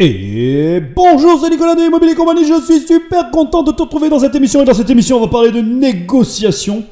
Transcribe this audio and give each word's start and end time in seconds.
Et 0.00 0.80
bonjour, 0.94 1.40
c'est 1.40 1.50
Nicolas 1.50 1.74
de 1.74 1.80
Immobilier 1.80 2.14
Compagnie, 2.14 2.46
je 2.46 2.62
suis 2.62 2.86
super 2.86 3.32
content 3.32 3.64
de 3.64 3.72
te 3.72 3.82
retrouver 3.82 4.08
dans 4.08 4.20
cette 4.20 4.34
émission. 4.36 4.62
Et 4.62 4.64
dans 4.64 4.72
cette 4.72 4.90
émission, 4.90 5.16
on 5.16 5.20
va 5.22 5.26
parler 5.26 5.50
de 5.50 5.60
négociation. 5.60 6.84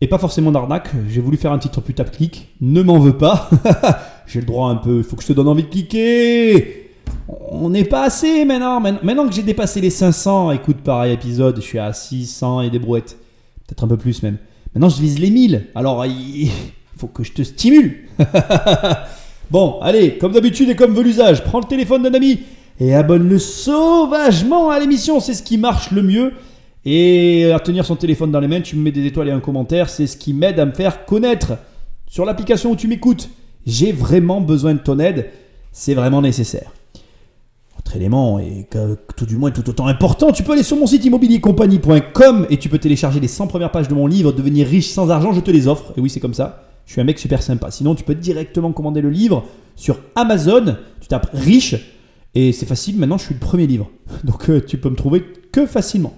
Et 0.00 0.08
pas 0.08 0.18
forcément 0.18 0.50
d'arnaque, 0.50 0.90
j'ai 1.08 1.20
voulu 1.20 1.36
faire 1.36 1.52
un 1.52 1.60
titre 1.60 1.80
putaclic, 1.80 2.48
ne 2.60 2.82
m'en 2.82 2.98
veux 2.98 3.16
pas. 3.16 3.48
j'ai 4.26 4.40
le 4.40 4.46
droit 4.46 4.70
un 4.70 4.74
peu, 4.74 4.98
il 4.98 5.04
faut 5.04 5.14
que 5.14 5.22
je 5.22 5.28
te 5.28 5.32
donne 5.34 5.46
envie 5.46 5.62
de 5.62 5.68
cliquer. 5.68 6.90
On 7.28 7.70
n'est 7.70 7.84
pas 7.84 8.02
assez 8.06 8.44
maintenant. 8.44 8.80
Maintenant 8.80 9.28
que 9.28 9.32
j'ai 9.32 9.44
dépassé 9.44 9.80
les 9.80 9.90
500 9.90 10.50
écoute 10.50 10.78
pareil 10.78 11.12
épisode, 11.12 11.54
je 11.60 11.64
suis 11.64 11.78
à 11.78 11.92
600 11.92 12.62
et 12.62 12.70
des 12.70 12.80
brouettes. 12.80 13.18
Peut-être 13.68 13.84
un 13.84 13.88
peu 13.88 13.96
plus 13.96 14.20
même. 14.24 14.38
Maintenant, 14.74 14.88
je 14.88 15.00
vise 15.00 15.20
les 15.20 15.30
1000. 15.30 15.68
Alors, 15.76 16.04
il 16.06 16.50
faut 16.96 17.06
que 17.06 17.22
je 17.22 17.34
te 17.34 17.42
stimule. 17.42 17.98
Bon, 19.52 19.78
allez, 19.82 20.16
comme 20.16 20.32
d'habitude 20.32 20.70
et 20.70 20.74
comme 20.74 20.94
veut 20.94 21.02
l'usage, 21.02 21.44
prends 21.44 21.58
le 21.58 21.66
téléphone 21.66 22.02
d'un 22.02 22.14
ami 22.14 22.40
et 22.80 22.94
abonne-le 22.94 23.38
sauvagement 23.38 24.70
à 24.70 24.78
l'émission, 24.80 25.20
c'est 25.20 25.34
ce 25.34 25.42
qui 25.42 25.58
marche 25.58 25.90
le 25.90 26.02
mieux. 26.02 26.32
Et 26.86 27.52
à 27.52 27.60
tenir 27.60 27.84
son 27.84 27.96
téléphone 27.96 28.30
dans 28.30 28.40
les 28.40 28.48
mains, 28.48 28.62
tu 28.62 28.76
me 28.76 28.82
mets 28.82 28.92
des 28.92 29.04
étoiles 29.04 29.28
et 29.28 29.30
un 29.30 29.40
commentaire, 29.40 29.90
c'est 29.90 30.06
ce 30.06 30.16
qui 30.16 30.32
m'aide 30.32 30.58
à 30.58 30.64
me 30.64 30.72
faire 30.72 31.04
connaître 31.04 31.58
sur 32.06 32.24
l'application 32.24 32.70
où 32.70 32.76
tu 32.76 32.88
m'écoutes. 32.88 33.28
J'ai 33.66 33.92
vraiment 33.92 34.40
besoin 34.40 34.72
de 34.72 34.78
ton 34.78 34.98
aide, 34.98 35.28
c'est 35.70 35.92
vraiment 35.92 36.22
nécessaire. 36.22 36.72
Autre 37.78 37.94
élément, 37.94 38.38
et 38.38 38.66
tout 39.16 39.26
du 39.26 39.36
moins 39.36 39.50
tout 39.50 39.68
autant 39.68 39.86
important, 39.86 40.32
tu 40.32 40.44
peux 40.44 40.52
aller 40.52 40.62
sur 40.62 40.78
mon 40.78 40.86
site 40.86 41.04
immobiliercompagnie.com 41.04 42.46
et 42.48 42.56
tu 42.56 42.70
peux 42.70 42.78
télécharger 42.78 43.20
les 43.20 43.28
100 43.28 43.48
premières 43.48 43.70
pages 43.70 43.88
de 43.88 43.94
mon 43.94 44.06
livre 44.06 44.32
Devenir 44.32 44.66
riche 44.66 44.88
sans 44.88 45.10
argent, 45.10 45.34
je 45.34 45.40
te 45.40 45.50
les 45.50 45.68
offre. 45.68 45.92
Et 45.98 46.00
oui, 46.00 46.08
c'est 46.08 46.20
comme 46.20 46.32
ça. 46.32 46.71
Je 46.86 46.92
suis 46.92 47.00
un 47.00 47.04
mec 47.04 47.18
super 47.18 47.42
sympa. 47.42 47.70
Sinon, 47.70 47.94
tu 47.94 48.04
peux 48.04 48.14
directement 48.14 48.72
commander 48.72 49.00
le 49.00 49.10
livre 49.10 49.44
sur 49.76 49.98
Amazon. 50.14 50.76
Tu 51.00 51.08
tapes 51.08 51.30
riche 51.32 51.76
et 52.34 52.52
c'est 52.52 52.66
facile. 52.66 52.98
Maintenant, 52.98 53.18
je 53.18 53.24
suis 53.24 53.34
le 53.34 53.40
premier 53.40 53.66
livre. 53.66 53.90
Donc, 54.24 54.50
euh, 54.50 54.60
tu 54.64 54.78
peux 54.78 54.90
me 54.90 54.96
trouver 54.96 55.24
que 55.52 55.66
facilement. 55.66 56.14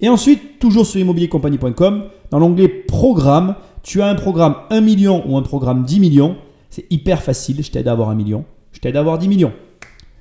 Et 0.00 0.08
ensuite, 0.08 0.58
toujours 0.58 0.86
sur 0.86 1.00
immobiliercompagnie.com, 1.00 2.04
dans 2.30 2.38
l'onglet 2.38 2.68
programme, 2.68 3.56
tu 3.82 4.02
as 4.02 4.08
un 4.08 4.14
programme 4.14 4.56
1 4.70 4.80
million 4.80 5.22
ou 5.26 5.36
un 5.36 5.42
programme 5.42 5.84
10 5.84 6.00
millions. 6.00 6.36
C'est 6.70 6.86
hyper 6.90 7.22
facile. 7.22 7.62
Je 7.62 7.70
t'aide 7.70 7.88
à 7.88 7.92
avoir 7.92 8.10
un 8.10 8.14
million. 8.14 8.44
Je 8.72 8.80
t'aide 8.80 8.96
à 8.96 9.00
avoir 9.00 9.18
10 9.18 9.28
millions. 9.28 9.52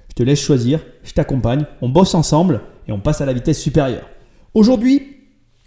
Je 0.09 0.15
te 0.15 0.23
laisse 0.23 0.41
choisir. 0.41 0.79
Je 1.03 1.13
t'accompagne. 1.13 1.65
On 1.81 1.89
bosse 1.89 2.15
ensemble 2.15 2.61
et 2.87 2.91
on 2.91 2.99
passe 2.99 3.21
à 3.21 3.25
la 3.25 3.33
vitesse 3.33 3.59
supérieure. 3.59 4.05
Aujourd'hui, 4.53 5.01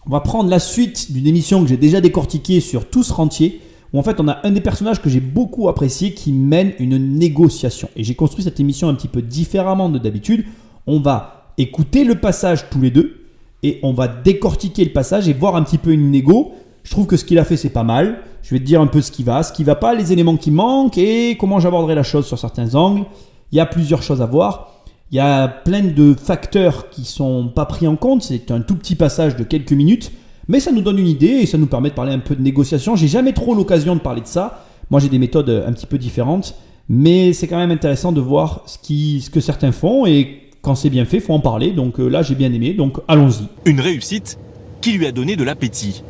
on 0.06 0.10
va 0.10 0.20
prendre 0.20 0.48
la 0.48 0.58
suite 0.58 1.12
d'une 1.12 1.26
émission 1.26 1.62
que 1.62 1.68
j'ai 1.68 1.76
déjà 1.76 2.00
décortiquée 2.00 2.60
sur 2.60 2.88
Tous 2.88 3.10
Rentiers 3.10 3.60
où 3.92 3.98
en 3.98 4.02
fait 4.02 4.20
on 4.20 4.28
a 4.28 4.38
un 4.44 4.50
des 4.50 4.60
personnages 4.60 5.00
que 5.00 5.08
j'ai 5.08 5.20
beaucoup 5.20 5.68
apprécié 5.68 6.14
qui 6.14 6.32
mène 6.32 6.72
une 6.78 6.98
négociation. 6.98 7.88
Et 7.96 8.04
j'ai 8.04 8.14
construit 8.14 8.44
cette 8.44 8.60
émission 8.60 8.88
un 8.88 8.94
petit 8.94 9.08
peu 9.08 9.22
différemment 9.22 9.88
de 9.88 9.98
d'habitude. 9.98 10.44
On 10.86 11.00
va 11.00 11.52
écouter 11.58 12.04
le 12.04 12.16
passage 12.16 12.68
tous 12.70 12.80
les 12.80 12.90
deux 12.90 13.24
et 13.62 13.80
on 13.82 13.92
va 13.92 14.08
décortiquer 14.08 14.84
le 14.84 14.92
passage 14.92 15.28
et 15.28 15.32
voir 15.32 15.56
un 15.56 15.62
petit 15.62 15.78
peu 15.78 15.92
une 15.92 16.10
négo. 16.10 16.52
Je 16.82 16.90
trouve 16.90 17.06
que 17.06 17.16
ce 17.16 17.24
qu'il 17.24 17.38
a 17.38 17.44
fait 17.44 17.56
c'est 17.56 17.70
pas 17.70 17.84
mal. 17.84 18.20
Je 18.42 18.54
vais 18.54 18.60
te 18.60 18.64
dire 18.64 18.80
un 18.80 18.86
peu 18.86 19.00
ce 19.00 19.10
qui 19.10 19.24
va, 19.24 19.42
ce 19.42 19.52
qui 19.52 19.64
va 19.64 19.74
pas, 19.74 19.94
les 19.94 20.12
éléments 20.12 20.36
qui 20.36 20.50
manquent 20.50 20.98
et 20.98 21.36
comment 21.38 21.60
j'aborderai 21.60 21.94
la 21.94 22.02
chose 22.02 22.26
sur 22.26 22.38
certains 22.38 22.74
angles. 22.74 23.04
Il 23.52 23.58
y 23.58 23.60
a 23.60 23.66
plusieurs 23.66 24.02
choses 24.02 24.22
à 24.22 24.26
voir. 24.26 24.74
Il 25.10 25.16
y 25.16 25.20
a 25.20 25.48
plein 25.48 25.82
de 25.82 26.14
facteurs 26.14 26.90
qui 26.90 27.04
sont 27.04 27.48
pas 27.48 27.64
pris 27.64 27.86
en 27.86 27.96
compte. 27.96 28.22
C'est 28.22 28.50
un 28.50 28.60
tout 28.60 28.76
petit 28.76 28.94
passage 28.94 29.36
de 29.36 29.44
quelques 29.44 29.72
minutes. 29.72 30.12
Mais 30.48 30.60
ça 30.60 30.72
nous 30.72 30.80
donne 30.80 30.98
une 30.98 31.06
idée 31.06 31.26
et 31.26 31.46
ça 31.46 31.58
nous 31.58 31.66
permet 31.66 31.90
de 31.90 31.94
parler 31.94 32.12
un 32.12 32.18
peu 32.18 32.34
de 32.34 32.42
négociation. 32.42 32.96
J'ai 32.96 33.08
jamais 33.08 33.34
trop 33.34 33.54
l'occasion 33.54 33.94
de 33.94 34.00
parler 34.00 34.22
de 34.22 34.26
ça. 34.26 34.64
Moi, 34.90 34.98
j'ai 34.98 35.10
des 35.10 35.18
méthodes 35.18 35.64
un 35.66 35.72
petit 35.72 35.86
peu 35.86 35.98
différentes, 35.98 36.54
mais 36.88 37.34
c'est 37.34 37.46
quand 37.46 37.58
même 37.58 37.70
intéressant 37.70 38.12
de 38.12 38.20
voir 38.20 38.64
ce 38.66 39.30
que 39.30 39.40
certains 39.40 39.72
font 39.72 40.06
et 40.06 40.48
quand 40.62 40.74
c'est 40.74 40.90
bien 40.90 41.04
fait, 41.04 41.20
faut 41.20 41.34
en 41.34 41.40
parler. 41.40 41.72
Donc 41.72 42.00
euh, 42.00 42.08
là, 42.08 42.22
j'ai 42.22 42.34
bien 42.34 42.52
aimé. 42.52 42.72
Donc 42.72 42.98
allons-y. 43.08 43.46
Une 43.70 43.80
réussite 43.80 44.38
qui 44.80 44.92
lui 44.92 45.06
a 45.06 45.12
donné 45.12 45.36
de 45.36 45.44
l'appétit. 45.44 46.02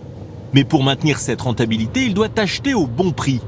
Mais 0.55 0.65
pour 0.65 0.83
maintenir 0.83 1.19
cette 1.19 1.41
rentabilité, 1.41 2.05
il 2.07 2.15
doit 2.15 2.29
acheter 2.37 2.75
au 2.75 2.87
bon 2.87 3.11
prix. 3.11 3.41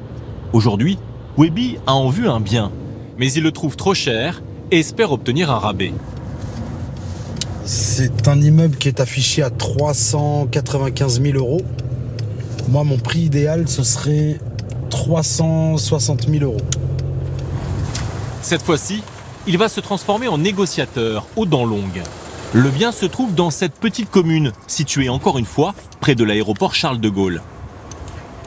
Aujourd'hui, 0.53 0.99
Webby 1.39 1.77
a 1.87 1.95
en 1.95 2.11
vue 2.11 2.29
un 2.29 2.41
bien, 2.41 2.71
mais 3.17 3.33
il 3.33 3.43
le 3.43 3.53
trouve 3.53 3.77
trop 3.77 3.95
cher 3.95 4.43
et 4.71 4.81
espère 4.81 5.13
obtenir 5.13 5.51
un 5.51 5.59
rabais. 5.59 5.93
C'est 7.65 8.27
un 8.29 8.41
immeuble 8.41 8.77
qui 8.77 8.89
est 8.89 9.01
affiché 9.01 9.43
à 9.43 9.51
395 9.51 11.23
000 11.23 11.39
euros. 11.39 11.63
Moi, 12.69 12.85
mon 12.85 12.99
prix 12.99 13.21
idéal, 13.21 13.69
ce 13.69 13.83
serait 13.83 14.39
360 14.89 16.29
000 16.29 16.45
euros. 16.45 16.61
Cette 18.43 18.63
fois-ci, 18.63 19.03
il 19.47 19.59
va 19.59 19.69
se 19.69 19.81
transformer 19.81 20.29
en 20.29 20.39
négociateur 20.39 21.27
aux 21.37 21.47
dents 21.47 21.65
longues. 21.65 22.03
Le 22.53 22.71
bien 22.71 22.93
se 22.93 23.07
trouve 23.07 23.35
dans 23.35 23.51
cette 23.51 23.75
petite 23.75 24.11
commune, 24.11 24.53
située 24.67 25.09
encore 25.09 25.39
une 25.39 25.45
fois 25.45 25.75
près 26.01 26.15
de 26.15 26.25
l'aéroport 26.25 26.75
Charles 26.75 27.01
de 27.01 27.09
Gaulle. 27.09 27.43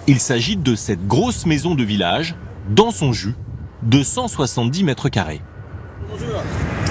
Il 0.07 0.19
s'agit 0.19 0.57
de 0.57 0.75
cette 0.75 1.07
grosse 1.07 1.45
maison 1.45 1.75
de 1.75 1.83
village, 1.83 2.35
dans 2.69 2.91
son 2.91 3.13
jus, 3.13 3.35
de 3.83 4.03
170 4.03 4.83
mètres 4.83 5.09
carrés. 5.09 5.41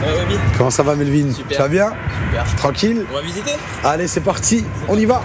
Bonjour. 0.03 0.41
Comment 0.59 0.71
ça 0.71 0.83
va 0.83 0.95
Melvin? 0.97 1.33
Super. 1.33 1.57
Ça 1.57 1.63
va 1.65 1.69
bien? 1.69 1.93
Super. 2.29 2.57
Tranquille? 2.57 3.07
On 3.11 3.15
va 3.15 3.23
visiter? 3.23 3.53
Allez, 3.85 4.09
c'est 4.09 4.21
parti, 4.21 4.65
on 4.89 4.99
y 4.99 5.05
va 5.05 5.23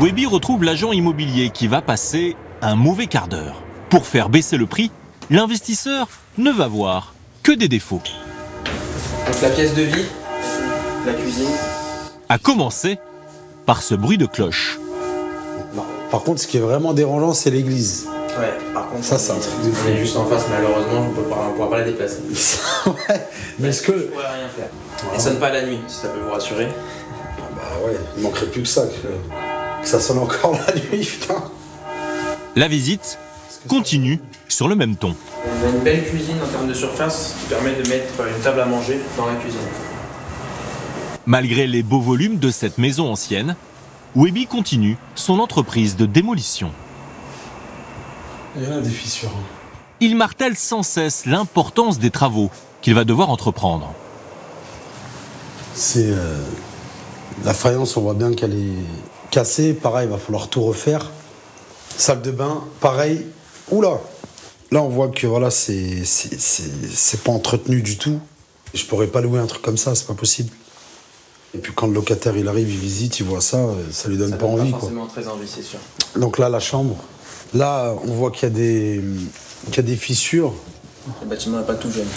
Webby 0.00 0.26
retrouve 0.26 0.64
l'agent 0.64 0.92
immobilier 0.92 1.50
qui 1.50 1.68
va 1.68 1.82
passer 1.82 2.36
un 2.62 2.74
mauvais 2.74 3.06
quart 3.06 3.28
d'heure. 3.28 3.62
Pour 3.90 4.06
faire 4.06 4.28
baisser 4.28 4.56
le 4.56 4.66
prix, 4.66 4.90
l'investisseur 5.30 6.08
ne 6.38 6.50
va 6.50 6.66
voir 6.66 7.14
que 7.42 7.52
des 7.52 7.68
défauts. 7.68 8.00
Donc 9.26 9.40
la 9.42 9.50
pièce 9.50 9.74
de 9.74 9.82
vie, 9.82 10.06
la 11.06 11.12
cuisine. 11.12 11.48
À 12.28 12.38
commencer 12.38 12.98
par 13.66 13.82
ce 13.82 13.94
bruit 13.94 14.18
de 14.18 14.26
cloche. 14.26 14.78
Par 16.10 16.22
contre, 16.22 16.40
ce 16.40 16.46
qui 16.46 16.56
est 16.56 16.60
vraiment 16.60 16.92
dérangeant, 16.92 17.34
c'est 17.34 17.50
l'église. 17.50 18.06
Ouais, 18.38 18.52
par 18.72 18.88
contre, 18.88 19.04
Ça, 19.04 19.18
c'est 19.18 19.32
un 19.32 19.36
truc 19.38 19.64
de 19.64 19.70
fou. 19.70 19.88
On 19.88 19.92
est 19.92 19.98
juste 19.98 20.16
en 20.16 20.24
face, 20.26 20.44
malheureusement, 20.50 21.08
on 21.08 21.20
on 21.20 21.52
pourra 21.54 21.70
pas 21.70 21.78
la 21.78 21.84
déplacer. 21.84 22.18
ouais, 22.86 23.26
mais 23.58 23.68
est-ce 23.68 23.82
que... 23.82 23.92
Je 23.92 24.02
pourrais 24.04 24.26
rien 24.26 24.48
faire. 24.48 24.68
Elle 25.14 25.20
sonne 25.20 25.38
pas 25.38 25.50
la 25.50 25.62
nuit, 25.66 25.78
si 25.86 25.96
ça 25.96 26.08
peut 26.08 26.20
vous 26.20 26.30
rassurer. 26.32 26.68
Bah 27.56 27.62
ouais, 27.86 27.96
il 28.16 28.22
manquerait 28.22 28.46
plus 28.46 28.62
que 28.62 28.68
ça, 28.68 28.82
que, 28.86 29.82
que 29.82 29.88
ça 29.88 30.00
sonne 30.00 30.18
encore 30.18 30.52
la 30.66 30.74
nuit, 30.74 31.04
putain. 31.04 31.42
La 32.56 32.68
visite 32.68 33.18
continue 33.68 34.20
sur 34.48 34.68
le 34.68 34.74
même 34.76 34.96
ton. 34.96 35.14
On 35.44 35.66
a 35.66 35.70
une 35.70 35.80
belle 35.82 36.04
cuisine 36.04 36.36
en 36.42 36.46
termes 36.48 36.68
de 36.68 36.74
surface 36.74 37.34
qui 37.40 37.46
permet 37.48 37.72
de 37.74 37.88
mettre 37.88 38.12
une 38.26 38.42
table 38.42 38.60
à 38.60 38.66
manger 38.66 39.00
dans 39.16 39.26
la 39.26 39.34
cuisine. 39.36 39.58
Malgré 41.26 41.66
les 41.66 41.82
beaux 41.82 42.00
volumes 42.00 42.38
de 42.38 42.50
cette 42.50 42.78
maison 42.78 43.10
ancienne, 43.10 43.56
Webby 44.14 44.46
continue 44.46 44.96
son 45.14 45.38
entreprise 45.40 45.96
de 45.96 46.06
démolition. 46.06 46.70
Il 48.56 48.62
y 48.62 48.66
en 48.68 48.76
a 48.78 48.80
des 48.80 48.90
fissures. 48.90 49.30
hein. 49.30 49.42
Il 50.00 50.16
martèle 50.16 50.54
sans 50.56 50.82
cesse 50.82 51.24
l'importance 51.26 51.98
des 51.98 52.10
travaux 52.10 52.50
qu'il 52.84 52.94
va 52.94 53.04
devoir 53.04 53.30
entreprendre. 53.30 53.94
C'est... 55.74 56.10
euh, 56.10 56.36
la 57.44 57.54
faïence, 57.54 57.96
on 57.96 58.02
voit 58.02 58.12
bien 58.14 58.34
qu'elle 58.34 58.54
est 58.54 59.30
cassée. 59.30 59.72
Pareil, 59.72 60.06
il 60.06 60.10
va 60.10 60.18
falloir 60.18 60.48
tout 60.48 60.62
refaire. 60.62 61.10
Salle 61.96 62.20
de 62.22 62.30
bain, 62.30 62.62
pareil. 62.80 63.26
Oula 63.70 63.98
Là, 64.70 64.82
on 64.82 64.88
voit 64.88 65.08
que 65.08 65.26
voilà, 65.26 65.50
c'est 65.50 66.04
c'est- 66.04 66.38
c'est- 66.38 66.70
c'est 66.92 67.22
pas 67.22 67.32
entretenu 67.32 67.80
du 67.80 67.96
tout. 67.96 68.18
Je 68.74 68.84
pourrais 68.84 69.06
pas 69.06 69.20
louer 69.20 69.38
un 69.38 69.46
truc 69.46 69.62
comme 69.62 69.76
ça, 69.78 69.94
c'est 69.94 70.06
pas 70.06 70.14
possible. 70.14 70.50
Et 71.54 71.58
puis 71.58 71.72
quand 71.74 71.86
le 71.86 71.94
locataire 71.94 72.36
il 72.36 72.48
arrive, 72.48 72.68
il 72.70 72.78
visite, 72.78 73.18
il 73.20 73.26
voit 73.26 73.40
ça, 73.40 73.58
euh, 73.58 73.74
ça 73.92 74.08
lui 74.08 74.16
donne 74.18 74.30
Ça 74.30 74.36
pas 74.36 74.46
donne 74.46 74.60
envie. 74.60 74.70
pas 74.72 74.78
Quoi. 74.78 74.88
forcément 74.88 75.06
très 75.06 75.28
envie, 75.28 75.46
c'est 75.48 75.62
sûr. 75.62 75.78
Donc 76.16 76.38
là, 76.38 76.48
la 76.48 76.60
chambre. 76.60 76.96
Là, 77.54 77.94
on 78.06 78.12
voit 78.12 78.30
qu'il 78.32 78.48
y, 78.48 78.52
a 78.52 78.54
des- 78.54 79.00
qu'il 79.66 79.76
y 79.76 79.80
a 79.80 79.82
des 79.82 79.96
fissures. 79.96 80.52
Le 81.22 81.28
bâtiment 81.28 81.58
n'est 81.58 81.64
pas 81.66 81.74
tout 81.74 81.90
jeune. 81.90 82.08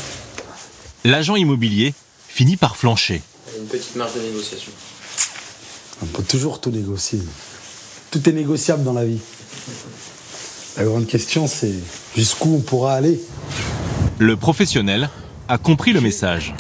L'agent 1.04 1.36
immobilier 1.36 1.94
finit 2.28 2.58
par 2.58 2.76
flancher. 2.78 3.22
Il 3.48 3.54
y 3.54 3.58
a 3.58 3.62
une 3.62 3.68
petite 3.68 3.96
marge 3.96 4.14
de 4.16 4.22
négociation. 4.22 4.72
On 6.02 6.06
peut 6.08 6.24
toujours 6.24 6.60
tout 6.62 6.70
négocier. 6.72 7.20
Tout 8.12 8.28
est 8.30 8.34
négociable 8.34 8.84
dans 8.84 8.94
la 8.94 9.06
vie. 9.06 9.20
La 10.78 10.84
grande 10.84 11.08
question, 11.08 11.48
c'est 11.48 11.74
jusqu'où 12.16 12.56
on 12.56 12.60
pourra 12.62 12.94
aller. 12.96 13.20
Le 14.20 14.36
professionnel 14.38 15.10
a 15.48 15.58
compris 15.58 15.94
le 15.94 16.02
message. 16.02 16.54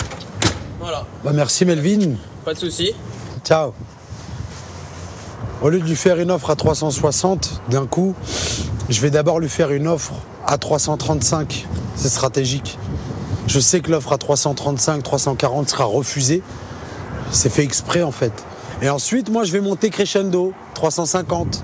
Voilà, 0.79 1.05
Bah 1.23 1.31
merci 1.33 1.65
Melvin. 1.65 2.15
pas 2.45 2.53
de 2.53 2.59
soucis. 2.59 2.93
Ciao. 3.45 3.73
Au 5.61 5.69
lieu 5.69 5.79
de 5.79 5.85
lui 5.85 5.95
faire 5.95 6.19
une 6.19 6.31
offre 6.31 6.49
à 6.51 6.55
360 6.55 7.61
d'un 7.69 7.85
coup, 7.87 8.15
je 8.89 9.01
vais 9.01 9.09
d'abord 9.09 9.39
lui 9.39 9.49
faire 9.49 9.71
une 9.71 9.87
offre 9.87 10.13
à 10.45 10.57
335. 10.57 11.65
C'est 11.95 12.09
stratégique. 12.09 12.77
Je 13.47 13.61
sais 13.61 13.79
que 13.79 13.89
l'offre 13.89 14.11
à 14.11 14.17
335, 14.17 15.01
340 15.01 15.69
sera 15.69 15.85
refusée. 15.85 16.43
C'est 17.31 17.49
fait 17.49 17.63
exprès 17.63 18.03
en 18.03 18.11
fait. 18.11 18.33
Et 18.81 18.89
ensuite, 18.89 19.29
moi, 19.29 19.45
je 19.45 19.53
vais 19.53 19.61
monter 19.61 19.89
crescendo, 19.89 20.53
350. 20.75 21.63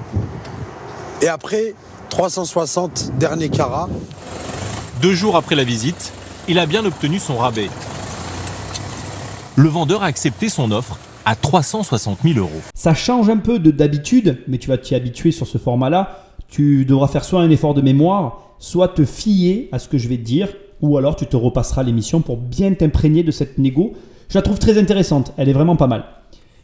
Et 1.21 1.27
après, 1.27 1.75
360, 2.09 3.17
dernier 3.19 3.49
carat. 3.49 3.89
Deux 5.01 5.13
jours 5.13 5.35
après 5.35 5.55
la 5.55 5.65
visite, 5.65 6.13
il 6.47 6.57
a 6.57 6.65
bien 6.65 6.85
obtenu 6.85 7.19
son 7.19 7.37
rabais. 7.37 7.69
le 9.55 9.69
vendeur 9.69 10.03
a 10.03 10.07
accepté 10.07 10.49
son 10.49 10.71
offre 10.71 10.97
à 11.25 11.35
360 11.35 12.19
000 12.23 12.39
euros. 12.39 12.61
Ça 12.75 12.93
change 12.93 13.29
un 13.29 13.37
peu 13.37 13.59
de 13.59 13.71
d'habitude, 13.71 14.39
mais 14.47 14.57
tu 14.57 14.69
vas 14.69 14.77
t'y 14.77 14.95
habituer 14.95 15.31
sur 15.31 15.47
ce 15.47 15.57
format-là. 15.57 16.27
Tu 16.47 16.85
devras 16.85 17.07
faire 17.07 17.23
soit 17.23 17.41
un 17.41 17.49
effort 17.49 17.73
de 17.73 17.81
mémoire, 17.81 18.55
soit 18.57 18.87
te 18.87 19.05
fier 19.05 19.69
à 19.71 19.79
ce 19.79 19.87
que 19.89 19.97
je 19.97 20.07
vais 20.07 20.17
te 20.17 20.23
dire, 20.23 20.47
ou 20.83 20.97
alors 20.97 21.15
tu 21.15 21.25
te 21.25 21.37
repasseras 21.37 21.81
l'émission 21.81 22.21
pour 22.21 22.37
bien 22.37 22.73
t'imprégner 22.73 23.23
de 23.23 23.31
cette 23.31 23.57
négo. 23.57 23.93
Je 24.29 24.37
la 24.37 24.41
trouve 24.41 24.59
très 24.59 24.77
intéressante, 24.77 25.33
elle 25.37 25.49
est 25.49 25.53
vraiment 25.53 25.77
pas 25.77 25.87
mal. 25.87 26.03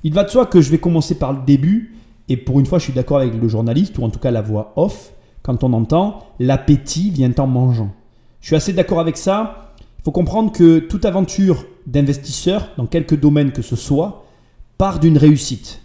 Il 0.03 0.13
va 0.13 0.25
de 0.25 0.29
soi 0.29 0.45
que 0.45 0.61
je 0.61 0.69
vais 0.69 0.77
commencer 0.77 1.15
par 1.15 1.33
le 1.33 1.39
début, 1.47 1.95
et 2.27 2.37
pour 2.37 2.59
une 2.59 2.65
fois 2.65 2.79
je 2.79 2.83
suis 2.83 2.93
d'accord 2.93 3.19
avec 3.19 3.33
le 3.33 3.47
journaliste, 3.47 3.97
ou 3.97 4.03
en 4.03 4.09
tout 4.09 4.19
cas 4.19 4.29
la 4.29 4.41
voix 4.41 4.73
off, 4.75 5.13
quand 5.41 5.63
on 5.63 5.71
entend 5.71 6.27
l'appétit 6.37 7.09
vient 7.11 7.33
en 7.37 7.47
mangeant. 7.47 7.91
Je 8.41 8.47
suis 8.47 8.55
assez 8.57 8.73
d'accord 8.73 8.99
avec 8.99 9.15
ça. 9.17 9.73
Il 9.99 10.03
faut 10.03 10.11
comprendre 10.11 10.51
que 10.51 10.79
toute 10.79 11.05
aventure 11.05 11.65
d'investisseur, 11.87 12.69
dans 12.77 12.85
quelque 12.85 13.15
domaine 13.15 13.53
que 13.53 13.61
ce 13.61 13.75
soit, 13.75 14.25
part 14.77 14.99
d'une 14.99 15.17
réussite. 15.17 15.81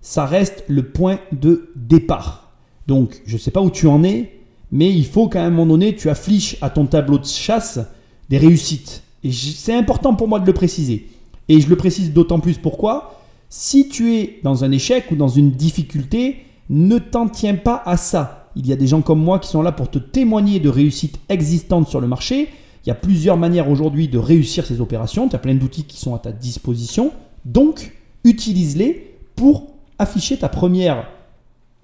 Ça 0.00 0.26
reste 0.26 0.64
le 0.68 0.90
point 0.90 1.18
de 1.32 1.70
départ. 1.76 2.52
Donc, 2.86 3.22
je 3.26 3.34
ne 3.34 3.38
sais 3.38 3.50
pas 3.50 3.60
où 3.60 3.70
tu 3.70 3.86
en 3.86 4.04
es, 4.04 4.35
mais 4.72 4.92
il 4.92 5.06
faut 5.06 5.28
qu'à 5.28 5.44
un 5.44 5.50
moment 5.50 5.66
donné, 5.66 5.94
tu 5.94 6.10
affiches 6.10 6.56
à 6.60 6.70
ton 6.70 6.86
tableau 6.86 7.18
de 7.18 7.24
chasse 7.24 7.80
des 8.28 8.38
réussites. 8.38 9.02
Et 9.22 9.32
c'est 9.32 9.74
important 9.74 10.14
pour 10.14 10.28
moi 10.28 10.40
de 10.40 10.46
le 10.46 10.52
préciser. 10.52 11.08
Et 11.48 11.60
je 11.60 11.68
le 11.68 11.76
précise 11.76 12.12
d'autant 12.12 12.40
plus 12.40 12.58
pourquoi? 12.58 13.20
Si 13.48 13.88
tu 13.88 14.14
es 14.14 14.40
dans 14.42 14.64
un 14.64 14.72
échec 14.72 15.10
ou 15.10 15.16
dans 15.16 15.28
une 15.28 15.52
difficulté, 15.52 16.44
ne 16.68 16.98
t'en 16.98 17.28
tiens 17.28 17.54
pas 17.54 17.82
à 17.86 17.96
ça. 17.96 18.50
Il 18.56 18.66
y 18.66 18.72
a 18.72 18.76
des 18.76 18.86
gens 18.86 19.02
comme 19.02 19.22
moi 19.22 19.38
qui 19.38 19.48
sont 19.48 19.62
là 19.62 19.70
pour 19.70 19.90
te 19.90 19.98
témoigner 19.98 20.58
de 20.60 20.68
réussites 20.68 21.20
existantes 21.28 21.88
sur 21.88 22.00
le 22.00 22.08
marché. 22.08 22.48
Il 22.84 22.88
y 22.88 22.92
a 22.92 22.96
plusieurs 22.96 23.36
manières 23.36 23.70
aujourd'hui 23.70 24.08
de 24.08 24.18
réussir 24.18 24.66
ces 24.66 24.80
opérations. 24.80 25.28
Tu 25.28 25.36
as 25.36 25.40
plein 25.40 25.54
d'outils 25.54 25.84
qui 25.84 25.98
sont 25.98 26.14
à 26.14 26.18
ta 26.18 26.32
disposition. 26.32 27.12
Donc, 27.44 27.92
utilise-les 28.24 29.14
pour 29.36 29.68
afficher 29.98 30.36
ta 30.38 30.48
première 30.48 31.08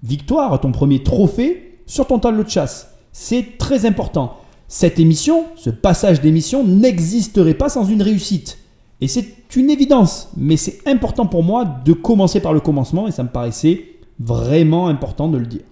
victoire, 0.01 0.59
ton 0.59 0.71
premier 0.71 1.03
trophée 1.03 1.72
sur 1.85 2.07
ton 2.07 2.19
tableau 2.19 2.43
de 2.43 2.49
chasse. 2.49 2.93
C'est 3.11 3.57
très 3.57 3.85
important. 3.85 4.37
Cette 4.67 4.99
émission, 4.99 5.45
ce 5.55 5.69
passage 5.69 6.21
d'émission 6.21 6.63
n'existerait 6.63 7.53
pas 7.53 7.69
sans 7.69 7.85
une 7.85 8.01
réussite. 8.01 8.57
Et 9.01 9.07
c'est 9.07 9.35
une 9.55 9.69
évidence, 9.69 10.29
mais 10.37 10.57
c'est 10.57 10.79
important 10.87 11.25
pour 11.25 11.43
moi 11.43 11.65
de 11.85 11.93
commencer 11.93 12.39
par 12.39 12.53
le 12.53 12.59
commencement 12.59 13.07
et 13.07 13.11
ça 13.11 13.23
me 13.23 13.29
paraissait 13.29 13.85
vraiment 14.19 14.87
important 14.87 15.27
de 15.27 15.37
le 15.37 15.45
dire. 15.45 15.63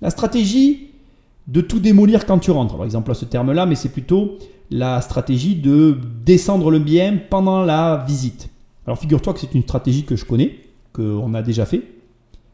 La 0.00 0.10
stratégie 0.10 0.90
de 1.46 1.60
tout 1.60 1.78
démolir 1.78 2.26
quand 2.26 2.38
tu 2.38 2.50
rentres, 2.50 2.76
par 2.76 2.84
exemple 2.84 3.10
à 3.12 3.14
ce 3.14 3.24
terme-là, 3.24 3.66
mais 3.66 3.76
c'est 3.76 3.90
plutôt 3.90 4.38
la 4.70 5.00
stratégie 5.00 5.54
de 5.54 5.98
descendre 6.24 6.70
le 6.70 6.80
bien 6.80 7.18
pendant 7.30 7.62
la 7.62 8.04
visite. 8.06 8.48
Alors 8.86 8.98
figure-toi 8.98 9.32
que 9.32 9.40
c'est 9.40 9.54
une 9.54 9.62
stratégie 9.62 10.04
que 10.04 10.16
je 10.16 10.24
connais, 10.24 10.58
qu'on 10.92 11.32
a 11.34 11.42
déjà 11.42 11.64
fait, 11.64 11.82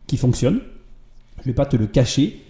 qui 0.06 0.16
fonctionne. 0.16 0.60
Je 1.42 1.48
ne 1.48 1.52
vais 1.52 1.56
pas 1.56 1.66
te 1.66 1.76
le 1.76 1.86
cacher, 1.86 2.40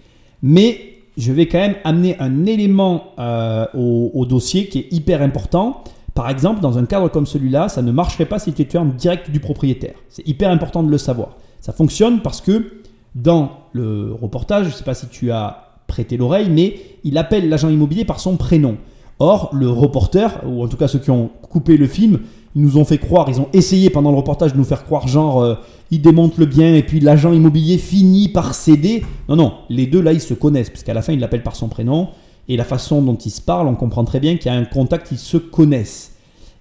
mais 0.41 0.93
je 1.17 1.31
vais 1.31 1.47
quand 1.47 1.59
même 1.59 1.75
amener 1.83 2.17
un 2.19 2.45
élément 2.45 3.13
euh, 3.19 3.65
au, 3.73 4.25
dossier 4.25 4.67
qui 4.67 4.79
est 4.79 4.87
hyper 4.91 5.21
important. 5.21 5.83
Par 6.13 6.29
exemple, 6.29 6.61
dans 6.61 6.77
un 6.77 6.85
cadre 6.85 7.09
comme 7.09 7.25
celui-là, 7.25 7.69
ça 7.69 7.81
ne 7.81 7.91
marcherait 7.91 8.25
pas 8.25 8.39
si 8.39 8.53
tu 8.53 8.61
étais 8.61 8.77
en 8.77 8.85
direct 8.85 9.31
du 9.31 9.39
propriétaire. 9.39 9.95
C'est 10.09 10.27
hyper 10.27 10.49
important 10.49 10.83
de 10.83 10.89
le 10.89 10.97
savoir. 10.97 11.37
Ça 11.59 11.73
fonctionne 11.73 12.21
parce 12.21 12.41
que 12.41 12.81
dans 13.15 13.51
le 13.73 14.13
reportage, 14.13 14.65
je 14.65 14.69
ne 14.71 14.75
sais 14.75 14.83
pas 14.83 14.93
si 14.93 15.07
tu 15.07 15.31
as 15.31 15.79
prêté 15.87 16.17
l'oreille, 16.17 16.49
mais 16.49 16.79
il 17.03 17.17
appelle 17.17 17.49
l'agent 17.49 17.69
immobilier 17.69 18.05
par 18.05 18.19
son 18.19 18.37
prénom. 18.37 18.77
Or, 19.19 19.49
le 19.53 19.69
reporter, 19.69 20.41
ou 20.45 20.63
en 20.63 20.67
tout 20.67 20.77
cas 20.77 20.87
ceux 20.87 20.99
qui 20.99 21.11
ont 21.11 21.29
coupé 21.49 21.77
le 21.77 21.87
film, 21.87 22.19
ils 22.55 22.61
nous 22.61 22.77
ont 22.77 22.85
fait 22.85 22.97
croire, 22.97 23.29
ils 23.29 23.39
ont 23.39 23.47
essayé 23.53 23.89
pendant 23.89 24.11
le 24.11 24.17
reportage 24.17 24.53
de 24.53 24.57
nous 24.57 24.63
faire 24.63 24.83
croire, 24.83 25.07
genre, 25.07 25.41
euh, 25.41 25.55
ils 25.91 26.01
démontent 26.01 26.37
le 26.37 26.45
bien 26.45 26.75
et 26.75 26.83
puis 26.83 26.99
l'agent 26.99 27.33
immobilier 27.33 27.77
finit 27.77 28.29
par 28.29 28.53
céder. 28.53 29.03
Non, 29.29 29.35
non, 29.35 29.53
les 29.69 29.87
deux 29.87 30.01
là, 30.01 30.13
ils 30.13 30.21
se 30.21 30.33
connaissent, 30.33 30.69
parce 30.69 30.83
qu'à 30.83 30.93
la 30.93 31.01
fin, 31.01 31.13
il 31.13 31.19
l'appelle 31.19 31.43
par 31.43 31.55
son 31.55 31.67
prénom, 31.67 32.09
et 32.47 32.57
la 32.57 32.63
façon 32.63 33.01
dont 33.01 33.15
ils 33.15 33.31
se 33.31 33.41
parlent, 33.41 33.67
on 33.67 33.75
comprend 33.75 34.03
très 34.03 34.19
bien 34.19 34.37
qu'il 34.37 34.51
y 34.51 34.55
a 34.55 34.57
un 34.57 34.65
contact, 34.65 35.11
ils 35.11 35.17
se 35.17 35.37
connaissent. 35.37 36.15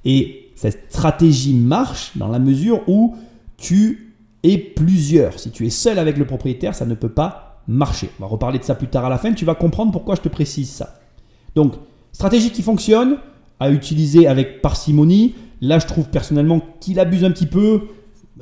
Et 0.05 0.51
cette 0.55 0.87
stratégie 0.91 1.55
marche 1.55 2.13
dans 2.17 2.29
la 2.29 2.39
mesure 2.39 2.83
où 2.87 3.17
tu 3.57 4.15
es 4.43 4.59
plusieurs. 4.59 5.39
Si 5.39 5.51
tu 5.51 5.67
es 5.67 5.71
seul 5.71 5.99
avec 5.99 6.17
le 6.17 6.27
propriétaire, 6.27 6.75
ça 6.75 6.87
ne 6.87 6.95
peut 6.95 7.09
pas 7.09 7.63
marcher. 7.67 8.11
On 8.19 8.23
va 8.23 8.29
reparler 8.29 8.59
de 8.59 8.65
ça 8.65 8.75
plus 8.75 8.89
tard 8.89 9.05
à 9.05 9.09
la 9.09 9.19
fin, 9.19 9.33
tu 9.33 9.45
vas 9.45 9.55
comprendre 9.55 9.93
pourquoi 9.93 10.15
je 10.15 10.21
te 10.21 10.29
précise 10.29 10.71
ça. 10.71 10.95
Donc, 11.55 11.75
stratégie 12.13 12.51
qui 12.51 12.63
fonctionne, 12.63 13.17
à 13.61 13.71
utiliser 13.71 14.27
avec 14.27 14.61
parcimonie. 14.61 15.35
Là, 15.61 15.79
je 15.79 15.87
trouve 15.87 16.09
personnellement 16.09 16.61
qu'il 16.81 16.99
abuse 16.99 17.25
un 17.25 17.31
petit 17.31 17.47
peu. 17.47 17.83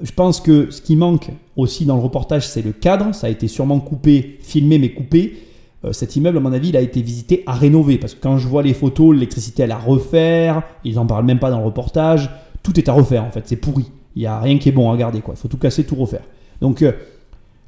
Je 0.02 0.12
pense 0.12 0.40
que 0.40 0.70
ce 0.70 0.80
qui 0.80 0.96
manque 0.96 1.30
aussi 1.56 1.84
dans 1.84 1.96
le 1.96 2.02
reportage, 2.02 2.48
c'est 2.48 2.62
le 2.62 2.72
cadre. 2.72 3.14
Ça 3.14 3.26
a 3.26 3.30
été 3.30 3.46
sûrement 3.48 3.80
coupé, 3.80 4.38
filmé, 4.40 4.78
mais 4.78 4.90
coupé. 4.90 5.36
Euh, 5.84 5.92
cet 5.92 6.16
immeuble, 6.16 6.38
à 6.38 6.40
mon 6.40 6.52
avis, 6.52 6.70
il 6.70 6.76
a 6.76 6.80
été 6.80 7.02
visité 7.02 7.42
à 7.46 7.52
rénover. 7.52 7.98
Parce 7.98 8.14
que 8.14 8.20
quand 8.20 8.38
je 8.38 8.48
vois 8.48 8.62
les 8.62 8.72
photos, 8.72 9.14
l'électricité, 9.14 9.62
elle 9.62 9.72
à 9.72 9.78
refaire. 9.78 10.62
Ils 10.84 10.94
n'en 10.94 11.06
parlent 11.06 11.26
même 11.26 11.38
pas 11.38 11.50
dans 11.50 11.58
le 11.58 11.66
reportage. 11.66 12.30
Tout 12.62 12.78
est 12.78 12.88
à 12.88 12.92
refaire, 12.92 13.24
en 13.24 13.30
fait. 13.30 13.42
C'est 13.44 13.56
pourri. 13.56 13.90
Il 14.16 14.20
n'y 14.20 14.26
a 14.26 14.40
rien 14.40 14.58
qui 14.58 14.70
est 14.70 14.72
bon 14.72 14.88
à 14.88 14.92
regarder. 14.92 15.20
Quoi. 15.20 15.34
Il 15.36 15.40
faut 15.40 15.48
tout 15.48 15.58
casser, 15.58 15.84
tout 15.84 15.96
refaire. 15.96 16.24
Donc, 16.62 16.82
euh, 16.82 16.92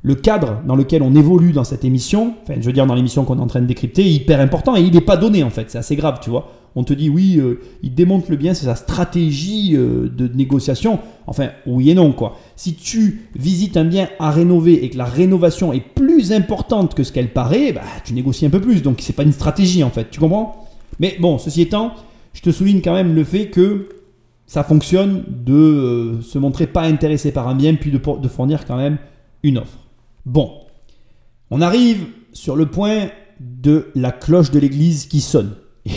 le 0.02 0.14
cadre 0.14 0.60
dans 0.66 0.76
lequel 0.76 1.02
on 1.02 1.14
évolue 1.14 1.52
dans 1.52 1.64
cette 1.64 1.84
émission, 1.84 2.34
enfin, 2.42 2.54
je 2.60 2.66
veux 2.66 2.72
dire, 2.72 2.86
dans 2.86 2.94
l'émission 2.94 3.24
qu'on 3.24 3.38
est 3.38 3.42
en 3.42 3.46
train 3.46 3.60
de 3.60 3.66
décrypter, 3.66 4.02
est 4.02 4.12
hyper 4.12 4.40
important 4.40 4.76
et 4.76 4.82
il 4.82 4.92
n'est 4.92 5.00
pas 5.00 5.16
donné, 5.16 5.44
en 5.44 5.50
fait. 5.50 5.70
C'est 5.70 5.78
assez 5.78 5.96
grave, 5.96 6.18
tu 6.20 6.30
vois 6.30 6.50
on 6.74 6.84
te 6.84 6.94
dit 6.94 7.08
oui, 7.08 7.38
euh, 7.38 7.60
il 7.82 7.94
démonte 7.94 8.28
le 8.28 8.36
bien, 8.36 8.54
c'est 8.54 8.66
sa 8.66 8.76
stratégie 8.76 9.76
euh, 9.76 10.08
de 10.08 10.28
négociation. 10.28 11.00
Enfin, 11.26 11.50
oui 11.66 11.90
et 11.90 11.94
non, 11.94 12.12
quoi. 12.12 12.38
Si 12.56 12.74
tu 12.74 13.28
visites 13.34 13.76
un 13.76 13.84
bien 13.84 14.08
à 14.18 14.30
rénover 14.30 14.84
et 14.84 14.90
que 14.90 14.98
la 14.98 15.04
rénovation 15.04 15.72
est 15.72 15.80
plus 15.80 16.32
importante 16.32 16.94
que 16.94 17.04
ce 17.04 17.12
qu'elle 17.12 17.32
paraît, 17.32 17.72
bah, 17.72 17.82
tu 18.04 18.14
négocies 18.14 18.46
un 18.46 18.50
peu 18.50 18.60
plus. 18.60 18.82
Donc, 18.82 19.00
c'est 19.00 19.12
pas 19.12 19.22
une 19.22 19.32
stratégie, 19.32 19.84
en 19.84 19.90
fait. 19.90 20.10
Tu 20.10 20.20
comprends? 20.20 20.66
Mais 20.98 21.16
bon, 21.20 21.38
ceci 21.38 21.62
étant, 21.62 21.92
je 22.32 22.40
te 22.40 22.50
souligne 22.50 22.80
quand 22.80 22.94
même 22.94 23.14
le 23.14 23.24
fait 23.24 23.48
que 23.48 23.88
ça 24.46 24.64
fonctionne 24.64 25.24
de 25.28 25.54
euh, 25.54 26.22
se 26.22 26.38
montrer 26.38 26.66
pas 26.66 26.82
intéressé 26.82 27.32
par 27.32 27.48
un 27.48 27.54
bien, 27.54 27.74
puis 27.74 27.90
de, 27.90 27.98
de 27.98 28.28
fournir 28.28 28.64
quand 28.66 28.76
même 28.76 28.98
une 29.42 29.58
offre. 29.58 29.78
Bon, 30.24 30.52
on 31.50 31.60
arrive 31.60 32.06
sur 32.32 32.56
le 32.56 32.66
point 32.66 33.10
de 33.40 33.90
la 33.94 34.12
cloche 34.12 34.50
de 34.50 34.58
l'église 34.58 35.06
qui 35.06 35.20
sonne 35.20 35.54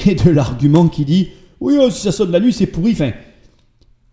et 0.07 0.15
de 0.15 0.29
l'argument 0.29 0.87
qui 0.87 1.05
dit 1.05 1.29
oui, 1.59 1.77
oh, 1.79 1.89
si 1.89 2.01
ça 2.01 2.11
sonne 2.11 2.31
la 2.31 2.39
nuit, 2.39 2.53
c'est 2.53 2.67
pourri. 2.67 2.91
Enfin, 2.91 3.11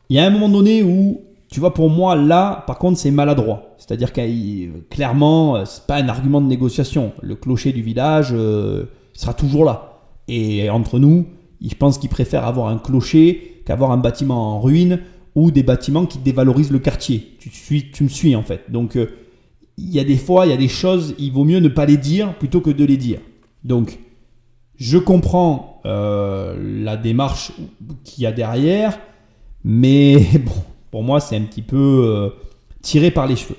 il 0.08 0.16
y 0.16 0.18
a 0.18 0.24
un 0.24 0.30
moment 0.30 0.48
donné 0.48 0.82
où, 0.82 1.20
tu 1.50 1.60
vois, 1.60 1.74
pour 1.74 1.90
moi, 1.90 2.14
là, 2.16 2.64
par 2.66 2.78
contre, 2.78 2.98
c'est 2.98 3.10
maladroit. 3.10 3.74
C'est-à-dire 3.78 4.12
que 4.12 4.88
clairement, 4.88 5.56
euh, 5.56 5.64
c'est 5.64 5.86
pas 5.86 5.96
un 5.96 6.08
argument 6.08 6.40
de 6.40 6.46
négociation. 6.46 7.12
Le 7.20 7.34
clocher 7.34 7.72
du 7.72 7.82
village 7.82 8.30
euh, 8.32 8.84
sera 9.12 9.34
toujours 9.34 9.64
là. 9.64 10.00
Et 10.28 10.70
entre 10.70 10.98
nous, 10.98 11.26
je 11.60 11.74
pense 11.74 11.98
qu'ils 11.98 12.10
préfèrent 12.10 12.46
avoir 12.46 12.68
un 12.68 12.78
clocher 12.78 13.62
qu'avoir 13.66 13.90
un 13.90 13.98
bâtiment 13.98 14.54
en 14.54 14.60
ruine 14.60 15.00
ou 15.34 15.50
des 15.50 15.62
bâtiments 15.62 16.06
qui 16.06 16.18
dévalorisent 16.18 16.70
le 16.70 16.78
quartier. 16.78 17.36
Tu, 17.38 18.04
me 18.04 18.08
suis 18.08 18.36
en 18.36 18.42
fait. 18.42 18.70
Donc, 18.70 18.96
euh, 18.96 19.10
il 19.78 19.90
y 19.90 19.98
a 19.98 20.04
des 20.04 20.16
fois, 20.16 20.46
il 20.46 20.50
y 20.50 20.52
a 20.52 20.56
des 20.56 20.68
choses, 20.68 21.14
il 21.18 21.32
vaut 21.32 21.44
mieux 21.44 21.58
ne 21.58 21.68
pas 21.68 21.86
les 21.86 21.96
dire 21.96 22.34
plutôt 22.38 22.60
que 22.60 22.70
de 22.70 22.84
les 22.84 22.96
dire. 22.96 23.20
Donc, 23.64 23.98
je 24.76 24.98
comprends 24.98 25.80
euh, 25.86 26.56
la 26.82 26.96
démarche 26.96 27.52
qu'il 28.04 28.24
y 28.24 28.26
a 28.26 28.32
derrière, 28.32 28.98
mais 29.64 30.16
bon, 30.44 30.62
pour 30.90 31.02
moi, 31.02 31.20
c'est 31.20 31.36
un 31.36 31.42
petit 31.42 31.62
peu 31.62 32.02
euh, 32.04 32.30
tiré 32.82 33.10
par 33.10 33.26
les 33.26 33.36
cheveux. 33.36 33.56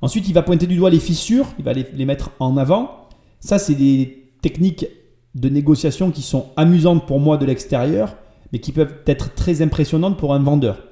Ensuite, 0.00 0.28
il 0.28 0.34
va 0.34 0.42
pointer 0.42 0.66
du 0.66 0.76
doigt 0.76 0.90
les 0.90 0.98
fissures, 0.98 1.46
il 1.58 1.64
va 1.64 1.72
les, 1.72 2.04
mettre 2.04 2.30
en 2.40 2.56
avant. 2.56 3.08
Ça, 3.40 3.58
c'est 3.58 3.74
des 3.74 4.30
techniques 4.42 4.86
de 5.34 5.48
négociation 5.48 6.10
qui 6.10 6.22
sont 6.22 6.46
amusantes 6.56 7.06
pour 7.06 7.20
moi 7.20 7.36
de 7.36 7.46
l'extérieur, 7.46 8.16
mais 8.52 8.58
qui 8.58 8.72
peuvent 8.72 8.96
être 9.06 9.34
très 9.34 9.62
impressionnantes 9.62 10.18
pour 10.18 10.34
un 10.34 10.40
vendeur. 10.40 10.82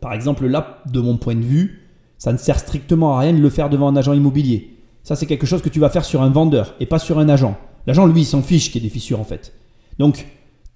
Par 0.00 0.14
exemple, 0.14 0.46
là, 0.46 0.82
de 0.90 1.00
mon 1.00 1.18
point 1.18 1.34
de 1.34 1.44
vue, 1.44 1.87
ça 2.18 2.32
ne 2.32 2.38
sert 2.38 2.58
strictement 2.58 3.16
à 3.16 3.20
rien 3.20 3.32
de 3.32 3.38
le 3.38 3.50
faire 3.50 3.70
devant 3.70 3.88
un 3.88 3.96
agent 3.96 4.12
immobilier. 4.12 4.76
Ça, 5.02 5.16
c'est 5.16 5.26
quelque 5.26 5.46
chose 5.46 5.62
que 5.62 5.68
tu 5.68 5.80
vas 5.80 5.88
faire 5.88 6.04
sur 6.04 6.20
un 6.22 6.28
vendeur 6.28 6.74
et 6.80 6.86
pas 6.86 6.98
sur 6.98 7.18
un 7.18 7.28
agent. 7.28 7.56
L'agent, 7.86 8.06
lui, 8.06 8.22
il 8.22 8.26
s'en 8.26 8.42
fiche 8.42 8.70
qu'il 8.70 8.82
y 8.82 8.84
ait 8.84 8.88
des 8.88 8.92
fissures 8.92 9.20
en 9.20 9.24
fait. 9.24 9.54
Donc, 9.98 10.26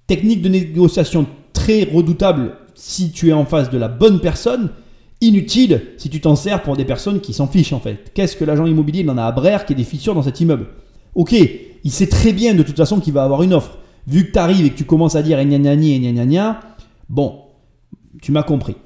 technique 0.06 0.42
de 0.42 0.48
négociation 0.48 1.26
très 1.52 1.84
redoutable 1.84 2.56
si 2.74 3.12
tu 3.12 3.28
es 3.28 3.32
en 3.32 3.44
face 3.44 3.70
de 3.70 3.78
la 3.78 3.88
bonne 3.88 4.20
personne, 4.20 4.70
inutile 5.20 5.82
si 5.98 6.08
tu 6.08 6.20
t'en 6.20 6.36
sers 6.36 6.62
pour 6.62 6.76
des 6.76 6.84
personnes 6.84 7.20
qui 7.20 7.32
s'en 7.32 7.46
fichent 7.46 7.72
en 7.72 7.80
fait. 7.80 8.12
Qu'est-ce 8.14 8.36
que 8.36 8.44
l'agent 8.44 8.66
immobilier 8.66 9.00
il 9.00 9.10
a 9.10 9.26
à 9.26 9.32
braire 9.32 9.66
qu'il 9.66 9.76
y 9.76 9.80
ait 9.80 9.84
des 9.84 9.90
fissures 9.90 10.14
dans 10.14 10.22
cet 10.22 10.40
immeuble? 10.40 10.68
Ok, 11.14 11.34
il 11.84 11.90
sait 11.90 12.08
très 12.08 12.32
bien 12.32 12.54
de 12.54 12.62
toute 12.62 12.76
façon 12.76 13.00
qu'il 13.00 13.12
va 13.12 13.24
avoir 13.24 13.42
une 13.42 13.52
offre. 13.52 13.78
Vu 14.06 14.26
que 14.26 14.32
tu 14.32 14.38
arrives 14.38 14.66
et 14.66 14.70
que 14.70 14.78
tu 14.78 14.84
commences 14.84 15.14
à 15.14 15.22
dire 15.22 15.38
gna 15.44 15.58
gna 15.58 15.76
gna 15.76 16.12
gna 16.12 16.26
gna 16.26 16.60
bon, 17.08 17.40
tu 18.20 18.32
m'as 18.32 18.42
compris. 18.42 18.76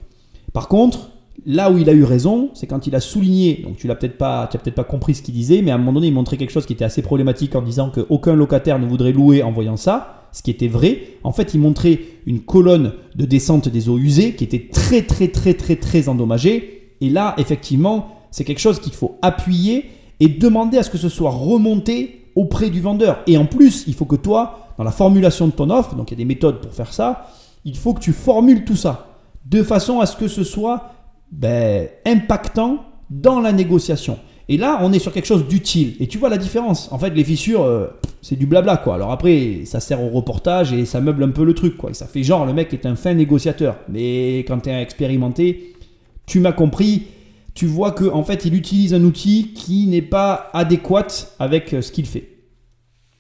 Par 0.53 0.69
contre, 0.69 1.11
là 1.47 1.71
où 1.71 1.79
il 1.79 1.89
a 1.89 1.93
eu 1.93 2.03
raison, 2.03 2.51
c'est 2.55 2.67
quand 2.67 2.87
il 2.89 2.95
a 2.97 3.01
souligné, 3.01 3.63
donc 3.65 3.77
tu 3.77 3.87
l'as 3.87 3.95
peut-être 3.95 4.19
pas, 4.19 4.49
peut-être 4.49 4.75
pas 4.75 4.85
compris 4.85 5.15
ce 5.15 5.23
qu'il 5.23 5.33
disait, 5.33 5.63
mais 5.63 5.71
à 5.71 5.77
un 5.77 5.79
moment 5.79 5.93
donné, 5.93 6.09
il 6.09 6.13
montrait 6.13 6.37
quelque 6.37 6.51
chose 6.51 6.67
qui 6.67 6.73
était 6.73 6.85
assez 6.85 7.03
problématique 7.03 7.55
en 7.55 7.63
disant 7.63 7.91
qu'aucun 7.91 8.35
locataire 8.35 8.79
ne 8.81 8.87
voudrait 8.87 9.13
louer 9.13 9.45
en 9.45 9.53
voyant 9.53 9.77
ça, 9.77 10.25
ce 10.33 10.43
qui 10.43 10.51
était 10.51 10.69
vrai. 10.69 11.03
En 11.23 11.33
fait, 11.33 11.55
il 11.55 11.61
montrait 11.61 12.01
une 12.27 12.41
colonne 12.41 12.93
de 13.15 13.25
descente 13.25 13.69
des 13.69 13.89
eaux 13.89 13.97
usées 13.97 14.35
qui 14.35 14.45
était 14.45 14.69
très 14.73 15.03
très 15.03 15.29
très 15.29 15.55
très 15.55 15.77
très 15.77 16.09
endommagée. 16.09 16.93
Et 17.01 17.09
là, 17.09 17.35
effectivement, 17.39 18.09
c'est 18.33 18.45
quelque 18.45 18.59
chose 18.59 18.81
qu'il 18.81 18.93
faut 18.93 19.17
appuyer 19.23 19.87
et 20.19 20.29
demander 20.29 20.79
à 20.79 20.83
ce 20.83 20.91
que 20.91 20.99
ce 20.99 21.09
soit 21.09 21.31
remonté 21.31 22.27
auprès 22.35 22.71
du 22.71 22.81
vendeur. 22.81 23.23
Et 23.29 23.39
en 23.39 23.47
plus, 23.47 23.85
il 23.87 23.95
faut 23.95 24.05
que 24.05 24.17
toi, 24.17 24.73
dans 24.79 24.85
la 24.85 24.91
formulation 24.91 25.47
de 25.47 25.53
ton 25.53 25.71
offre, 25.71 25.95
donc 25.95 26.11
il 26.11 26.15
y 26.15 26.17
a 26.17 26.19
des 26.19 26.25
méthodes 26.25 26.61
pour 26.61 26.73
faire 26.73 26.93
ça, 26.93 27.29
il 27.65 27.77
faut 27.77 27.95
que 27.95 28.01
tu 28.01 28.13
formules 28.13 28.65
tout 28.65 28.77
ça 28.77 29.07
de 29.47 29.63
façon 29.63 30.01
à 30.01 30.07
ce 30.07 30.17
que 30.17 30.29
ce 30.29 30.45
soit 30.45 30.91
ben, 31.31 31.89
impactant 32.05 32.85
dans 33.11 33.41
la 33.41 33.53
négociation. 33.53 34.19
Et 34.49 34.57
là, 34.57 34.79
on 34.83 34.93
est 34.93 35.01
sur 35.01 35.13
quelque 35.13 35.27
chose 35.27 35.49
d'utile. 35.49 35.97
Et 35.99 36.07
tu 36.07 36.19
vois 36.19 36.29
la 36.29 36.39
différence. 36.39 36.91
En 36.93 36.99
fait, 36.99 37.11
les 37.11 37.25
fissures, 37.25 37.63
euh, 37.65 37.89
c'est 38.23 38.37
du 38.37 38.47
blabla, 38.47 38.77
quoi. 38.77 38.95
Alors 38.95 39.11
après, 39.11 39.63
ça 39.65 39.81
sert 39.81 40.01
au 40.03 40.09
reportage 40.09 40.73
et 40.73 40.85
ça 40.85 41.01
meuble 41.01 41.25
un 41.25 41.31
peu 41.31 41.45
le 41.45 41.53
truc, 41.53 41.77
quoi. 41.77 41.91
Et 41.91 41.95
ça 41.95 42.07
fait 42.07 42.23
genre, 42.23 42.47
le 42.47 42.53
mec 42.53 42.73
est 42.73 42.87
un 42.87 42.95
fin 42.95 43.13
négociateur. 43.15 43.77
Mais 43.89 44.39
quand 44.41 44.61
tu 44.61 44.71
es 44.71 44.81
expérimenté, 44.81 45.75
tu 46.27 46.39
m'as 46.39 46.53
compris. 46.53 47.07
Tu 47.55 47.67
vois 47.67 47.91
que 47.91 48.05
en 48.05 48.23
fait, 48.23 48.45
il 48.45 48.55
utilise 48.55 48.95
un 48.95 49.03
outil 49.03 49.53
qui 49.55 49.87
n'est 49.87 50.03
pas 50.03 50.51
adéquat 50.53 51.07
avec 51.39 51.75
euh, 51.75 51.83
ce 51.83 51.91
qu'il 51.91 52.07
fait. 52.07 52.29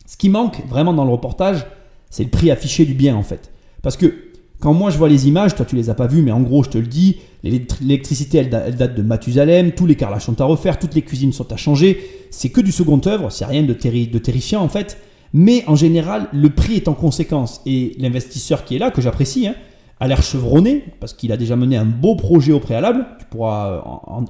Ce 0.06 0.16
qui 0.16 0.28
manque 0.28 0.62
vraiment 0.68 0.92
dans 0.92 1.04
le 1.04 1.10
reportage, 1.10 1.66
c'est 2.10 2.22
le 2.22 2.30
prix 2.30 2.52
affiché 2.52 2.84
du 2.84 2.94
bien, 2.94 3.16
en 3.16 3.25
fait. 3.25 3.50
Parce 3.82 3.96
que 3.96 4.25
quand 4.60 4.72
moi 4.72 4.90
je 4.90 4.96
vois 4.96 5.08
les 5.08 5.28
images, 5.28 5.54
toi 5.54 5.66
tu 5.66 5.76
les 5.76 5.90
as 5.90 5.94
pas 5.94 6.06
vues, 6.06 6.22
mais 6.22 6.32
en 6.32 6.40
gros 6.40 6.62
je 6.62 6.70
te 6.70 6.78
le 6.78 6.86
dis, 6.86 7.18
l'électricité 7.42 8.38
elle, 8.38 8.48
date 8.50 8.94
de 8.94 9.02
Mathusalem, 9.02 9.72
tous 9.72 9.86
les 9.86 9.96
carrelages 9.96 10.25
sont 10.25 10.40
à 10.40 10.44
refaire, 10.44 10.78
toutes 10.78 10.94
les 10.94 11.02
cuisines 11.02 11.32
sont 11.32 11.52
à 11.52 11.56
changer, 11.56 12.00
c'est 12.30 12.48
que 12.48 12.60
du 12.60 12.72
second 12.72 13.00
œuvre, 13.06 13.30
c'est 13.30 13.44
rien 13.44 13.62
de, 13.62 13.75
terrifiant 13.75 14.62
en 14.62 14.68
fait, 14.68 14.98
mais 15.32 15.62
en 15.66 15.76
général 15.76 16.28
le 16.32 16.50
prix 16.50 16.76
est 16.76 16.88
en 16.88 16.94
conséquence. 16.94 17.60
Et 17.66 17.94
l'investisseur 17.98 18.64
qui 18.64 18.76
est 18.76 18.78
là, 18.78 18.90
que 18.90 19.02
j'apprécie, 19.02 19.46
hein, 19.46 19.54
a 20.00 20.08
l'air 20.08 20.22
chevronné 20.22 20.84
parce 21.00 21.12
qu'il 21.12 21.32
a 21.32 21.36
déjà 21.36 21.56
mené 21.56 21.76
un 21.76 21.84
beau 21.84 22.16
projet 22.16 22.52
au 22.52 22.60
préalable, 22.60 23.06
tu 23.18 23.26
pourras 23.26 23.82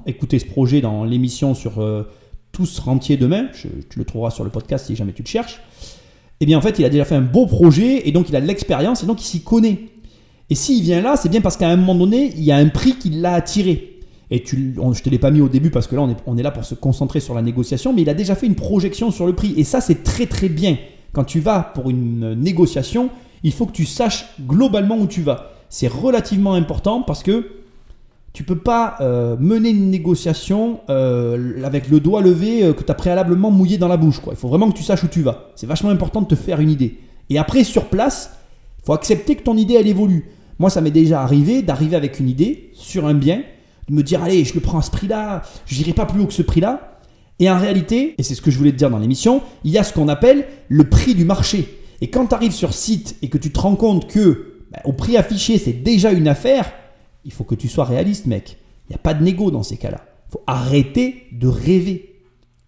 écouter 0.05 0.39
ce 0.39 0.45
projet 0.45 0.81
dans 0.81 1.05
l'émission 1.05 1.53
sur 1.53 1.79
euh, 1.79 2.03
Tous 2.51 2.79
Rentiers 2.79 3.17
demain, 3.17 3.47
tu 3.53 3.69
le 3.95 4.05
trouveras 4.05 4.31
sur 4.31 4.43
le 4.43 4.49
podcast 4.49 4.87
si 4.87 4.95
jamais 4.95 5.13
tu 5.13 5.23
le 5.23 5.27
cherches. 5.27 5.61
Et 6.39 6.43
eh 6.43 6.45
bien 6.45 6.57
en 6.59 6.61
fait 6.61 6.77
il 6.77 6.85
a 6.85 6.89
déjà 6.89 7.03
fait 7.03 7.15
un 7.15 7.21
beau 7.21 7.47
projet 7.47 8.07
et 8.07 8.11
donc 8.11 8.29
il 8.29 8.35
a 8.35 8.41
de 8.41 8.45
l'expérience 8.45 9.01
et 9.01 9.07
donc 9.07 9.21
il 9.21 9.25
s'y 9.25 9.41
connaît. 9.41 9.79
Et 10.49 10.55
s'il 10.55 10.81
vient 10.83 11.01
là, 11.01 11.15
c'est 11.17 11.29
bien 11.29 11.41
parce 11.41 11.57
qu'à 11.57 11.69
un 11.69 11.75
moment 11.75 11.95
donné, 11.95 12.31
il 12.35 12.43
y 12.43 12.51
a 12.51 12.57
un 12.57 12.69
prix 12.69 12.95
qui 12.95 13.09
l'a 13.09 13.33
attiré. 13.33 13.99
Et 14.29 14.43
tu, 14.43 14.73
je 14.75 14.81
ne 14.81 14.93
te 14.93 15.09
l'ai 15.09 15.19
pas 15.19 15.31
mis 15.31 15.41
au 15.41 15.47
début 15.47 15.69
parce 15.71 15.87
que 15.87 15.95
là, 15.95 16.05
on 16.25 16.37
est, 16.37 16.43
là 16.43 16.51
pour 16.51 16.65
se 16.65 16.75
concentrer 16.75 17.19
sur 17.19 17.33
la 17.33 17.41
négociation, 17.41 17.93
mais 17.93 18.01
il 18.01 18.09
a 18.09 18.13
déjà 18.13 18.35
fait 18.35 18.45
une 18.45 18.55
projection 18.55 19.11
sur 19.11 19.25
le 19.25 19.33
prix. 19.33 19.53
Et 19.57 19.63
ça, 19.63 19.79
c'est 19.79 20.03
très 20.03 20.25
très 20.25 20.49
bien. 20.49 20.77
Quand 21.13 21.23
tu 21.23 21.39
vas 21.39 21.61
pour 21.61 21.89
une 21.89 22.33
négociation, 22.33 23.09
il 23.43 23.53
faut 23.53 23.65
que 23.65 23.71
tu 23.71 23.85
saches 23.85 24.25
globalement 24.45 24.97
où 24.97 25.07
tu 25.07 25.21
vas. 25.21 25.51
C'est 25.69 25.87
relativement 25.87 26.53
important 26.53 27.01
parce 27.01 27.23
que 27.23 27.51
tu 28.33 28.43
peux 28.43 28.57
pas 28.57 28.97
euh, 29.01 29.35
mener 29.39 29.69
une 29.69 29.89
négociation 29.89 30.81
euh, 30.89 31.63
avec 31.63 31.89
le 31.89 31.99
doigt 31.99 32.21
levé 32.21 32.63
euh, 32.63 32.73
que 32.73 32.83
tu 32.83 32.91
as 32.91 32.95
préalablement 32.95 33.49
mouillé 33.49 33.77
dans 33.77 33.87
la 33.87 33.97
bouche. 33.97 34.21
Il 34.29 34.35
faut 34.35 34.47
vraiment 34.47 34.69
que 34.69 34.77
tu 34.77 34.83
saches 34.83 35.03
où 35.03 35.07
tu 35.07 35.23
vas. 35.23 35.49
C'est 35.55 35.65
vachement 35.65 35.89
important 35.89 36.21
de 36.21 36.27
te 36.27 36.35
faire 36.35 36.59
une 36.59 36.69
idée. 36.69 36.99
Et 37.29 37.39
après, 37.39 37.63
sur 37.63 37.85
place, 37.85 38.37
il 38.79 38.85
faut 38.85 38.93
accepter 38.93 39.35
que 39.35 39.43
ton 39.43 39.57
idée, 39.57 39.73
elle 39.73 39.87
évolue. 39.87 40.29
Moi, 40.59 40.69
ça 40.69 40.81
m'est 40.81 40.91
déjà 40.91 41.21
arrivé 41.21 41.61
d'arriver 41.61 41.95
avec 41.95 42.19
une 42.19 42.29
idée 42.29 42.71
sur 42.73 43.05
un 43.05 43.13
bien, 43.13 43.43
de 43.89 43.93
me 43.93 44.03
dire, 44.03 44.23
allez, 44.23 44.43
je 44.43 44.53
le 44.53 44.59
prends 44.59 44.79
à 44.79 44.81
ce 44.81 44.91
prix-là, 44.91 45.43
je 45.65 45.77
n'irai 45.77 45.93
pas 45.93 46.05
plus 46.05 46.21
haut 46.21 46.27
que 46.27 46.33
ce 46.33 46.41
prix-là. 46.41 46.99
Et 47.39 47.49
en 47.49 47.59
réalité, 47.59 48.15
et 48.17 48.23
c'est 48.23 48.35
ce 48.35 48.41
que 48.41 48.49
je 48.49 48.57
voulais 48.57 48.71
te 48.71 48.77
dire 48.77 48.89
dans 48.89 48.97
l'émission, 48.97 49.41
il 49.63 49.71
y 49.71 49.77
a 49.77 49.83
ce 49.83 49.93
qu'on 49.93 50.07
appelle 50.07 50.47
le 50.69 50.89
prix 50.89 51.13
du 51.13 51.23
marché. 51.23 51.79
Et 52.01 52.09
quand 52.09 52.27
tu 52.27 52.35
arrives 52.35 52.53
sur 52.53 52.73
site 52.73 53.15
et 53.21 53.29
que 53.29 53.37
tu 53.37 53.51
te 53.51 53.59
rends 53.59 53.75
compte 53.75 54.07
que 54.07 54.63
bah, 54.71 54.79
au 54.85 54.93
prix 54.93 55.17
affiché, 55.17 55.57
c'est 55.57 55.73
déjà 55.73 56.11
une 56.11 56.27
affaire, 56.27 56.71
il 57.25 57.31
faut 57.31 57.43
que 57.43 57.55
tu 57.55 57.67
sois 57.67 57.85
réaliste, 57.85 58.25
mec. 58.25 58.57
Il 58.87 58.93
n'y 58.93 58.95
a 58.95 58.99
pas 58.99 59.13
de 59.13 59.23
négo 59.23 59.51
dans 59.51 59.63
ces 59.63 59.77
cas-là. 59.77 60.05
Il 60.29 60.31
faut 60.31 60.43
arrêter 60.47 61.27
de 61.31 61.47
rêver. 61.47 62.15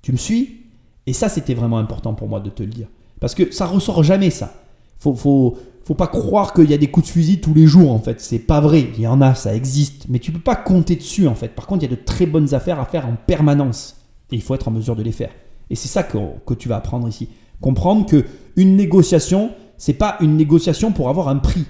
Tu 0.02 0.12
me 0.12 0.18
suis? 0.18 0.58
Et 1.06 1.14
ça, 1.14 1.30
c'était 1.30 1.54
vraiment 1.54 1.78
important 1.78 2.14
pour 2.14 2.28
moi 2.28 2.40
de 2.40 2.50
te 2.50 2.62
le 2.62 2.70
dire. 2.70 2.88
Parce 3.20 3.36
que 3.36 3.52
ça 3.52 3.66
ressort 3.66 4.04
jamais, 4.04 4.30
ça. 4.30 4.54
Faut, 5.00 5.16
faut, 5.16 5.58
faut 5.90 5.96
pas 5.96 6.06
croire 6.06 6.54
qu'il 6.54 6.70
y 6.70 6.76
a 6.76 6.78
des 6.78 6.92
coups 6.92 7.08
de 7.08 7.12
fusil 7.12 7.42
tous 7.42 7.56
les 7.56 7.66
jours 7.66 7.92
en 7.92 7.98
fait. 7.98 8.22
C'est 8.22 8.38
pas 8.38 8.62
vrai. 8.62 8.90
Il 8.96 9.02
y 9.02 9.08
en 9.08 9.22
a, 9.22 9.34
ça 9.34 9.56
existe. 9.56 10.06
Mais 10.08 10.20
tu 10.20 10.32
peux 10.32 10.40
pas 10.40 10.56
compter 10.56 10.96
dessus 10.96 11.28
en 11.28 11.34
fait. 11.34 11.48
Par 11.48 11.66
contre, 11.66 11.84
il 11.84 11.90
y 11.90 11.92
a 11.92 11.96
de 11.96 12.00
très 12.00 12.28
bonnes 12.28 12.54
affaires 12.54 12.80
à 12.80 12.86
faire 12.86 13.08
en 13.08 13.16
permanence. 13.16 13.96
Et 14.32 14.36
il 14.36 14.42
faut 14.44 14.54
être 14.54 14.68
en 14.68 14.72
mesure 14.72 14.96
de 14.96 15.02
les 15.02 15.12
faire. 15.12 15.32
Et 15.72 15.74
c'est 15.74 15.88
ça 15.88 16.04
que, 16.04 16.20
que, 16.46 16.54
tu 16.54 16.70
vas 16.70 16.76
apprendre 16.76 17.08
ici. 17.08 17.30
Comprendre 17.60 18.06
que 18.06 18.24
une 18.56 18.76
négociation, 18.76 19.50
c'est 19.80 19.94
pas 19.94 20.18
une 20.22 20.38
négociation 20.38 20.92
pour 20.92 21.10
avoir 21.10 21.28
un 21.28 21.38
prix. 21.38 21.66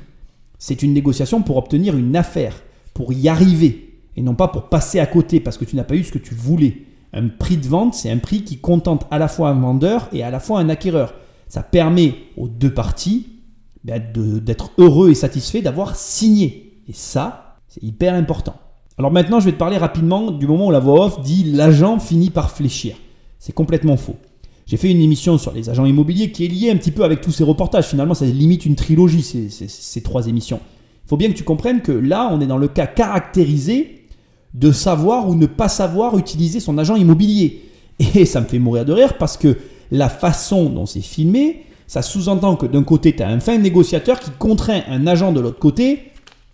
C'est 0.57 0.83
une 0.83 0.93
négociation 0.93 1.41
pour 1.41 1.55
obtenir 1.55 1.95
une 1.95 2.17
affaire, 2.17 2.61
pour 2.93 3.13
y 3.13 3.29
arriver. 3.29 4.01
Et 4.17 4.21
non 4.21 4.35
pas 4.35 4.49
pour 4.49 4.67
passer 4.67 4.99
à 4.99 5.05
côté 5.05 5.39
parce 5.39 5.57
que 5.57 5.63
tu 5.63 5.77
n'as 5.77 5.85
pas 5.85 5.95
eu 5.95 6.03
ce 6.03 6.11
que 6.11 6.17
tu 6.17 6.35
voulais. 6.35 6.83
Un 7.13 7.29
prix 7.29 7.55
de 7.55 7.67
vente, 7.67 7.93
c'est 7.93 8.11
un 8.11 8.17
prix 8.17 8.43
qui 8.43 8.57
contente 8.57 9.07
à 9.11 9.17
la 9.17 9.29
fois 9.29 9.47
un 9.47 9.61
vendeur 9.61 10.09
et 10.11 10.23
à 10.23 10.29
la 10.29 10.41
fois 10.41 10.59
un 10.59 10.67
acquéreur. 10.67 11.13
Ça 11.47 11.63
permet 11.63 12.15
aux 12.35 12.49
deux 12.49 12.73
parties 12.73 13.38
d'être 13.83 14.71
heureux 14.77 15.09
et 15.09 15.15
satisfait 15.15 15.61
d'avoir 15.61 15.95
signé. 15.95 16.81
Et 16.87 16.93
ça, 16.93 17.57
c'est 17.67 17.83
hyper 17.83 18.13
important. 18.13 18.55
Alors 18.97 19.11
maintenant, 19.11 19.39
je 19.39 19.45
vais 19.45 19.53
te 19.53 19.57
parler 19.57 19.77
rapidement 19.77 20.31
du 20.31 20.45
moment 20.47 20.67
où 20.67 20.71
la 20.71 20.79
voix 20.79 21.05
off 21.05 21.21
dit 21.21 21.45
l'agent 21.45 21.99
finit 21.99 22.29
par 22.29 22.51
fléchir. 22.51 22.97
C'est 23.39 23.53
complètement 23.53 23.95
faux. 23.95 24.17
J'ai 24.65 24.77
fait 24.77 24.91
une 24.91 25.01
émission 25.01 25.37
sur 25.37 25.51
les 25.53 25.69
agents 25.69 25.85
immobiliers 25.85 26.31
qui 26.31 26.45
est 26.45 26.47
liée 26.47 26.69
un 26.69 26.75
petit 26.75 26.91
peu 26.91 27.03
avec 27.03 27.21
tous 27.21 27.31
ces 27.31 27.43
reportages. 27.43 27.87
Finalement, 27.87 28.13
ça 28.13 28.25
limite 28.25 28.65
une 28.65 28.75
trilogie, 28.75 29.23
ces, 29.23 29.49
ces 29.49 30.01
trois 30.01 30.27
émissions. 30.27 30.59
Il 31.05 31.09
faut 31.09 31.17
bien 31.17 31.29
que 31.29 31.37
tu 31.37 31.43
comprennes 31.43 31.81
que 31.81 31.91
là, 31.91 32.29
on 32.31 32.41
est 32.41 32.45
dans 32.45 32.57
le 32.57 32.67
cas 32.67 32.85
caractérisé 32.85 34.03
de 34.53 34.71
savoir 34.71 35.27
ou 35.27 35.35
ne 35.35 35.45
pas 35.45 35.69
savoir 35.69 36.17
utiliser 36.17 36.59
son 36.59 36.77
agent 36.77 36.95
immobilier. 36.95 37.63
Et 38.15 38.25
ça 38.25 38.41
me 38.41 38.45
fait 38.45 38.59
mourir 38.59 38.85
de 38.85 38.93
rire 38.93 39.17
parce 39.17 39.37
que 39.37 39.57
la 39.91 40.09
façon 40.09 40.69
dont 40.69 40.85
c'est 40.85 41.01
filmé, 41.01 41.63
ça 41.89 42.03
sous-entend 42.03 42.55
que 42.55 42.67
d'un 42.67 42.83
côté, 42.83 43.15
tu 43.15 43.23
as 43.23 43.27
un 43.29 43.39
fin 43.39 43.57
négociateur 43.57 44.19
qui 44.19 44.29
contraint 44.29 44.81
un 44.87 45.07
agent 45.07 45.31
de 45.31 45.39
l'autre 45.39 45.57
côté 45.57 46.11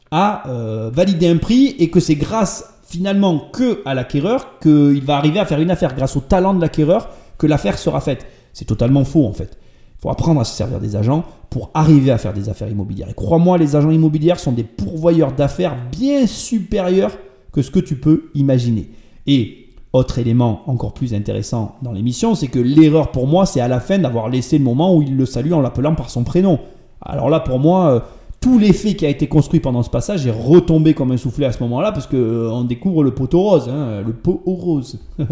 à 0.09 0.47
euh, 0.47 0.89
valider 0.93 1.27
un 1.27 1.35
prix 1.35 1.75
et 1.77 1.89
que 1.89 1.99
c'est 1.99 2.15
grâce 2.15 2.73
finalement 2.87 3.49
que 3.51 3.81
à 3.83 3.93
l'acquéreur 3.93 4.59
qu'il 4.59 5.03
va 5.03 5.17
arriver 5.17 5.39
à 5.39 5.45
faire 5.45 5.59
une 5.59 5.71
affaire, 5.71 5.93
grâce 5.93 6.15
au 6.15 6.21
talent 6.21 6.53
de 6.53 6.61
l'acquéreur 6.61 7.09
que 7.37 7.47
l'affaire 7.47 7.77
sera 7.77 7.99
faite. 7.99 8.25
C'est 8.53 8.63
totalement 8.63 9.03
faux 9.03 9.25
en 9.25 9.33
fait. 9.33 9.57
Il 9.97 10.01
faut 10.03 10.09
apprendre 10.09 10.39
à 10.39 10.45
se 10.45 10.55
servir 10.55 10.79
des 10.79 10.95
agents 10.95 11.25
pour 11.49 11.69
arriver 11.73 12.11
à 12.11 12.17
faire 12.17 12.31
des 12.31 12.47
affaires 12.47 12.69
immobilières. 12.69 13.09
Et 13.09 13.13
crois-moi, 13.13 13.57
les 13.57 13.75
agents 13.75 13.91
immobiliers 13.91 14.35
sont 14.37 14.53
des 14.53 14.63
pourvoyeurs 14.63 15.33
d'affaires 15.33 15.75
bien 15.91 16.27
supérieurs 16.27 17.11
que 17.51 17.61
ce 17.61 17.71
que 17.71 17.79
tu 17.79 17.97
peux 17.97 18.29
imaginer. 18.35 18.89
Et 19.27 19.64
autre 19.95 20.19
élément 20.19 20.61
encore 20.67 20.93
plus 20.93 21.13
intéressant 21.13 21.75
dans 21.81 21.91
l'émission, 21.91 22.35
c'est 22.35 22.47
que 22.47 22.59
l'erreur 22.59 23.11
pour 23.11 23.27
moi, 23.27 23.45
c'est 23.45 23.61
à 23.61 23.67
la 23.67 23.79
fin 23.79 23.97
d'avoir 23.97 24.29
laissé 24.29 24.57
le 24.57 24.63
moment 24.63 24.95
où 24.95 25.01
il 25.01 25.15
le 25.15 25.25
salue 25.25 25.53
en 25.53 25.61
l'appelant 25.61 25.95
par 25.95 26.09
son 26.09 26.23
prénom. 26.23 26.59
Alors 27.01 27.29
là, 27.29 27.39
pour 27.39 27.59
moi, 27.59 27.89
euh, 27.89 27.99
tout 28.41 28.59
l'effet 28.59 28.95
qui 28.95 29.05
a 29.05 29.09
été 29.09 29.27
construit 29.27 29.59
pendant 29.59 29.83
ce 29.83 29.89
passage 29.89 30.27
est 30.27 30.31
retombé 30.31 30.93
comme 30.93 31.11
un 31.11 31.17
soufflé 31.17 31.45
à 31.45 31.51
ce 31.51 31.61
moment-là, 31.63 31.91
parce 31.91 32.07
qu'on 32.07 32.17
euh, 32.17 32.63
découvre 32.63 33.03
le 33.03 33.13
poteau 33.13 33.41
rose, 33.41 33.69
hein, 33.69 34.01
le 34.05 34.13
pot 34.13 34.41
au 34.45 34.53
rose. 34.53 34.99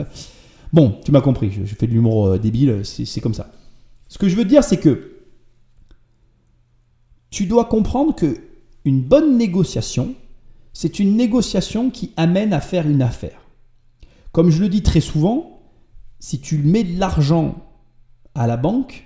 bon, 0.74 0.96
tu 1.03 1.12
m'as 1.12 1.22
compris, 1.22 1.51
je, 1.51 1.75
fais 1.75 1.88
de 1.88 1.91
l'humour 1.91 2.27
euh, 2.27 2.39
débile, 2.39 2.82
c'est 2.84 3.22
comme 3.22 3.34
ça. 3.34 3.51
Ce 4.08 4.17
que 4.17 4.29
je 4.29 4.36
veux 4.36 4.46
dire, 4.46 4.63
c'est 4.63 4.77
que 4.77 5.12
tu 7.29 7.46
dois 7.48 7.65
comprendre 7.65 8.15
que 8.15 8.38
une 8.86 9.01
bonne 9.01 9.38
négociation, 9.38 10.13
c'est 10.72 11.00
une 11.00 11.15
négociation 11.15 11.89
qui 11.89 12.12
amène 12.17 12.53
à 12.53 12.62
faire 12.62 12.88
une 12.88 13.01
affaire. 13.01 13.42
Comme 14.33 14.49
je 14.49 14.59
le 14.59 14.67
dis 14.67 14.81
très 14.81 14.99
souvent, 14.99 15.61
si 16.19 16.41
tu 16.41 16.57
mets 16.57 16.83
de 16.83 16.99
l'argent 16.99 17.55
à 18.33 18.47
la 18.47 18.57
banque, 18.57 19.05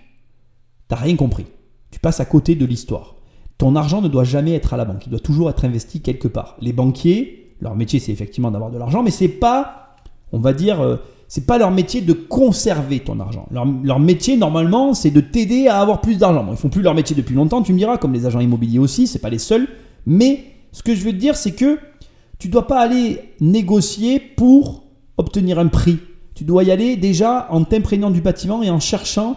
tu 0.87 0.95
n'as 0.95 1.01
rien 1.01 1.17
compris. 1.17 1.45
Tu 1.91 1.99
passes 1.99 2.21
à 2.21 2.25
côté 2.25 2.55
de 2.55 2.65
l'histoire. 2.65 3.15
Ton 3.57 3.75
argent 3.75 4.01
ne 4.01 4.07
doit 4.07 4.23
jamais 4.23 4.53
être 4.53 4.73
à 4.73 4.77
la 4.77 4.85
banque, 4.85 5.05
il 5.05 5.09
doit 5.09 5.19
toujours 5.19 5.49
être 5.49 5.65
investi 5.65 5.99
quelque 5.99 6.29
part. 6.29 6.55
Les 6.61 6.71
banquiers, 6.71 7.55
leur 7.59 7.75
métier 7.75 7.99
c'est 7.99 8.11
effectivement 8.11 8.51
d'avoir 8.51 8.71
de 8.71 8.77
l'argent, 8.77 9.03
mais 9.03 9.11
c'est 9.11 9.27
pas, 9.27 9.95
on 10.31 10.39
va 10.39 10.53
dire, 10.53 10.79
euh, 10.79 10.97
c'est 11.27 11.45
pas 11.45 11.57
leur 11.57 11.71
métier 11.71 11.99
de 11.99 12.13
conserver 12.13 12.99
ton 13.01 13.19
argent. 13.19 13.47
Leur, 13.51 13.99
métier 13.99 14.37
normalement 14.37 14.93
c'est 14.93 15.11
de 15.11 15.19
t'aider 15.19 15.67
à 15.67 15.81
avoir 15.81 15.99
plus 15.99 16.17
d'argent. 16.17 16.45
Bon, 16.45 16.53
ils 16.53 16.57
font 16.57 16.69
plus 16.69 16.83
leur 16.83 16.93
métier 16.93 17.17
depuis 17.17 17.35
longtemps, 17.35 17.63
tu 17.63 17.73
me 17.73 17.77
diras, 17.79 17.97
comme 17.97 18.13
les 18.13 18.25
agents 18.25 18.39
immobiliers 18.39 18.79
aussi, 18.79 19.07
c'est 19.07 19.19
pas 19.19 19.29
les 19.29 19.39
seuls. 19.39 19.67
Mais 20.05 20.45
ce 20.71 20.83
que 20.83 20.95
je 20.95 21.03
veux 21.03 21.11
te 21.11 21.17
dire 21.17 21.35
c'est 21.35 21.53
que 21.53 21.79
tu 22.39 22.47
dois 22.47 22.67
pas 22.67 22.79
aller 22.79 23.19
négocier 23.41 24.19
pour 24.19 24.86
obtenir 25.17 25.59
un 25.59 25.67
prix. 25.67 25.99
Tu 26.35 26.43
dois 26.43 26.63
y 26.63 26.71
aller 26.71 26.95
déjà 26.95 27.47
en 27.49 27.63
t'imprégnant 27.63 28.11
du 28.11 28.21
bâtiment 28.21 28.63
et 28.63 28.69
en 28.69 28.79
cherchant 28.79 29.35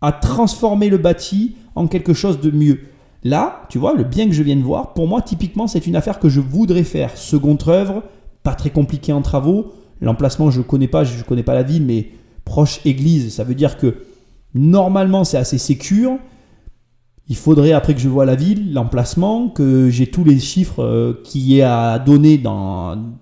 à 0.00 0.12
transformer 0.12 0.88
le 0.88 0.98
bâti 0.98 1.56
en 1.74 1.86
quelque 1.86 2.12
chose 2.12 2.40
de 2.40 2.50
mieux. 2.50 2.80
Là, 3.24 3.62
tu 3.70 3.78
vois, 3.78 3.94
le 3.94 4.04
bien 4.04 4.26
que 4.26 4.34
je 4.34 4.42
viens 4.42 4.56
de 4.56 4.62
voir, 4.62 4.92
pour 4.92 5.08
moi, 5.08 5.22
typiquement, 5.22 5.66
c'est 5.66 5.86
une 5.86 5.96
affaire 5.96 6.18
que 6.18 6.28
je 6.28 6.40
voudrais 6.40 6.84
faire. 6.84 7.16
Seconde 7.16 7.62
œuvre, 7.66 8.02
pas 8.42 8.54
très 8.54 8.70
compliqué 8.70 9.12
en 9.12 9.22
travaux. 9.22 9.72
L'emplacement, 10.00 10.50
je 10.50 10.58
ne 10.58 10.64
connais 10.64 10.88
pas, 10.88 11.04
je 11.04 11.18
ne 11.18 11.22
connais 11.22 11.42
pas 11.42 11.54
la 11.54 11.62
ville, 11.62 11.84
mais 11.84 12.10
proche 12.44 12.80
église, 12.84 13.34
ça 13.34 13.44
veut 13.44 13.54
dire 13.54 13.76
que 13.76 13.96
normalement 14.54 15.24
c'est 15.24 15.36
assez 15.36 15.58
sécure. 15.58 16.18
Il 17.28 17.36
faudrait, 17.36 17.72
après 17.72 17.94
que 17.94 18.00
je 18.00 18.08
vois 18.08 18.24
la 18.24 18.36
ville, 18.36 18.72
l'emplacement, 18.72 19.48
que 19.48 19.90
j'ai 19.90 20.06
tous 20.06 20.22
les 20.22 20.38
chiffres 20.38 20.84
euh, 20.84 21.20
qu'il 21.24 21.52
y 21.52 21.60
a 21.60 21.92
à 21.92 21.98
donner 21.98 22.40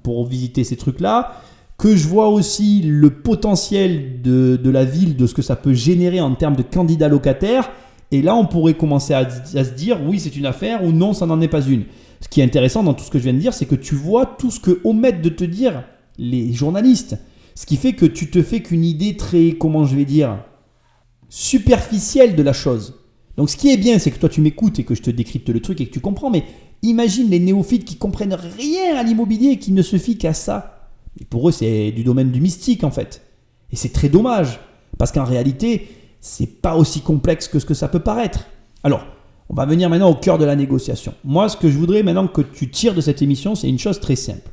pour 0.03 0.27
visiter 0.27 0.63
ces 0.63 0.77
trucs-là, 0.77 1.41
que 1.78 1.97
je 1.97 2.07
vois 2.07 2.28
aussi 2.28 2.83
le 2.83 3.11
potentiel 3.11 4.23
de, 4.23 4.57
de, 4.62 4.71
la 4.71 4.85
ville, 4.85 5.16
de 5.16 5.26
ce 5.26 5.35
que 5.35 5.43
ça 5.43 5.57
peut 5.57 5.75
générer 5.75 6.21
en 6.21 6.35
termes 6.35 6.57
de 6.57 6.62
candidats 6.62 7.09
locataires. 7.09 7.71
Et 8.11 8.23
là, 8.23 8.37
on 8.37 8.47
pourrait 8.47 8.75
commencer 8.75 9.12
à, 9.12 9.28
se 9.28 9.75
dire, 9.75 9.99
oui, 10.07 10.21
c'est 10.21 10.37
une 10.37 10.47
affaire 10.47 10.85
ou 10.85 10.93
non, 10.93 11.12
ça 11.12 11.26
n'en 11.26 11.40
est 11.40 11.49
pas 11.49 11.62
une. 11.62 11.85
Ce 12.21 12.28
qui 12.28 12.40
est 12.40 12.45
intéressant 12.45 12.83
dans 12.83 12.95
tout 12.95 13.04
ce 13.04 13.11
que 13.11 13.19
je 13.19 13.25
viens 13.25 13.33
de 13.33 13.38
dire, 13.38 13.52
c'est 13.52 13.66
que 13.66 13.75
tu 13.75 13.95
vois 13.95 14.25
tout 14.25 14.50
ce 14.50 14.61
que 14.61 14.81
omettent 14.85 15.23
de 15.23 15.28
te 15.28 15.45
dire 15.45 15.85
les 16.16 16.52
journalistes. 16.52 17.19
Ce 17.54 17.66
qui 17.66 17.76
fait 17.76 17.93
que 17.93 18.07
tu 18.07 18.31
te 18.31 18.43
fais 18.43 18.61
qu'une 18.61 18.85
idée 18.85 19.16
très, 19.16 19.52
comment 19.52 19.85
je 19.85 19.97
vais 19.97 20.04
dire, 20.04 20.38
superficielle 21.28 22.37
de 22.37 22.43
la 22.43 22.52
chose. 22.52 22.95
Donc 23.37 23.50
ce 23.50 23.57
qui 23.57 23.73
est 23.73 23.76
bien, 23.76 23.99
c'est 23.99 24.11
que 24.11 24.19
toi 24.19 24.28
tu 24.28 24.40
m'écoutes 24.40 24.78
et 24.78 24.85
que 24.85 24.95
je 24.95 25.02
te 25.02 25.11
décrypte 25.11 25.49
le 25.49 25.61
truc 25.61 25.81
et 25.81 25.87
que 25.87 25.93
tu 25.93 26.00
comprends, 26.00 26.31
mais 26.31 26.45
imagine 26.83 27.31
les 27.31 27.40
néophytes 27.40 27.85
qui 27.85 27.97
comprennent 27.97 28.38
rien 28.57 28.97
à 28.97 29.02
l'immobilier 29.02 29.50
et 29.50 29.59
qui 29.59 29.73
ne 29.73 29.83
se 29.83 29.99
fient 29.99 30.19
qu'à 30.19 30.35
ça. 30.35 30.74
Pour 31.30 31.49
eux, 31.49 31.52
c'est 31.52 31.92
du 31.92 32.04
domaine 32.04 32.30
du 32.30 32.40
mystique 32.40 32.85
en 32.85 32.90
fait. 32.90 33.23
Et 33.71 33.76
c'est 33.76 33.92
très 33.92 34.09
dommage, 34.09 34.61
parce 34.99 35.12
qu'en 35.12 35.25
réalité, 35.25 35.88
c'est 36.21 36.61
pas 36.61 36.76
aussi 36.76 37.00
complexe 37.00 37.49
que 37.49 37.59
ce 37.59 37.66
que 37.66 37.75
ça 37.75 37.88
peut 37.88 38.00
paraître. 38.00 38.47
Alors, 38.83 39.06
on 39.49 39.54
va 39.54 39.66
venir 39.66 39.90
maintenant 39.90 40.11
au 40.11 40.14
cœur 40.14 40.38
de 40.38 40.44
la 40.44 40.56
négociation. 40.56 41.14
Moi, 41.25 41.49
ce 41.49 41.56
que 41.56 41.71
je 41.71 41.76
voudrais 41.76 42.02
maintenant 42.02 42.26
que 42.26 42.40
tu 42.40 42.71
tires 42.71 42.94
de 42.94 43.00
cette 43.00 43.23
émission, 43.23 43.54
c'est 43.54 43.68
une 43.68 43.78
chose 43.78 44.00
très 44.00 44.16
simple. 44.16 44.50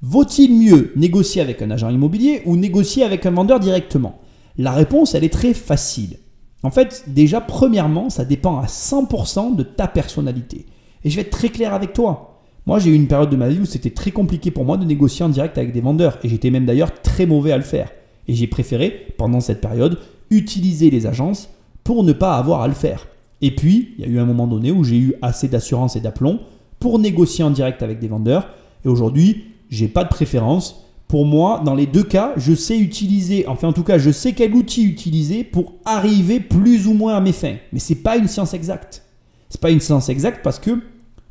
Vaut-il 0.00 0.54
mieux 0.54 0.92
négocier 0.96 1.42
avec 1.42 1.60
un 1.60 1.70
agent 1.70 1.90
immobilier 1.90 2.42
ou 2.46 2.56
négocier 2.56 3.02
avec 3.02 3.26
un 3.26 3.32
vendeur 3.32 3.58
directement? 3.58 4.20
La 4.56 4.72
réponse, 4.72 5.14
elle 5.14 5.24
est 5.24 5.32
très 5.32 5.54
facile. 5.54 6.18
En 6.62 6.70
fait, 6.70 7.04
déjà, 7.08 7.40
premièrement, 7.40 8.10
ça 8.10 8.24
dépend 8.24 8.58
à 8.58 8.66
100% 8.66 9.56
de 9.56 9.62
ta 9.62 9.88
personnalité. 9.88 10.66
Et 11.04 11.10
je 11.10 11.16
vais 11.16 11.22
être 11.22 11.30
très 11.30 11.48
clair 11.48 11.74
avec 11.74 11.92
toi. 11.92 12.27
Moi, 12.68 12.78
j'ai 12.78 12.90
eu 12.90 12.94
une 12.94 13.06
période 13.06 13.30
de 13.30 13.36
ma 13.36 13.48
vie 13.48 13.60
où 13.60 13.64
c'était 13.64 13.88
très 13.88 14.10
compliqué 14.10 14.50
pour 14.50 14.66
moi 14.66 14.76
de 14.76 14.84
négocier 14.84 15.24
en 15.24 15.30
direct 15.30 15.56
avec 15.56 15.72
des 15.72 15.80
vendeurs. 15.80 16.18
Et 16.22 16.28
j'étais 16.28 16.50
même 16.50 16.66
d'ailleurs 16.66 17.00
très 17.00 17.24
mauvais 17.24 17.50
à 17.50 17.56
le 17.56 17.62
faire. 17.62 17.90
Et 18.28 18.34
j'ai 18.34 18.46
préféré, 18.46 19.06
pendant 19.16 19.40
cette 19.40 19.62
période, 19.62 19.96
utiliser 20.28 20.90
les 20.90 21.06
agences 21.06 21.48
pour 21.82 22.04
ne 22.04 22.12
pas 22.12 22.36
avoir 22.36 22.60
à 22.60 22.68
le 22.68 22.74
faire. 22.74 23.06
Et 23.40 23.56
puis, 23.56 23.94
il 23.96 24.04
y 24.04 24.06
a 24.06 24.10
eu 24.10 24.18
un 24.18 24.26
moment 24.26 24.46
donné 24.46 24.70
où 24.70 24.84
j'ai 24.84 24.98
eu 24.98 25.14
assez 25.22 25.48
d'assurance 25.48 25.96
et 25.96 26.00
d'aplomb 26.00 26.40
pour 26.78 26.98
négocier 26.98 27.42
en 27.42 27.50
direct 27.50 27.82
avec 27.82 28.00
des 28.00 28.08
vendeurs. 28.08 28.50
Et 28.84 28.88
aujourd'hui, 28.88 29.46
j'ai 29.70 29.88
pas 29.88 30.04
de 30.04 30.10
préférence. 30.10 30.84
Pour 31.08 31.24
moi, 31.24 31.62
dans 31.64 31.74
les 31.74 31.86
deux 31.86 32.04
cas, 32.04 32.34
je 32.36 32.54
sais 32.54 32.78
utiliser, 32.78 33.48
enfin 33.48 33.68
en 33.68 33.72
tout 33.72 33.82
cas, 33.82 33.96
je 33.96 34.10
sais 34.10 34.34
quel 34.34 34.52
outil 34.52 34.84
utiliser 34.84 35.42
pour 35.42 35.72
arriver 35.86 36.38
plus 36.38 36.86
ou 36.86 36.92
moins 36.92 37.14
à 37.14 37.22
mes 37.22 37.32
fins. 37.32 37.56
Mais 37.72 37.78
c'est 37.78 37.94
pas 37.94 38.18
une 38.18 38.28
science 38.28 38.52
exacte. 38.52 39.04
C'est 39.48 39.62
pas 39.62 39.70
une 39.70 39.80
science 39.80 40.10
exacte 40.10 40.40
parce 40.44 40.58
que 40.58 40.82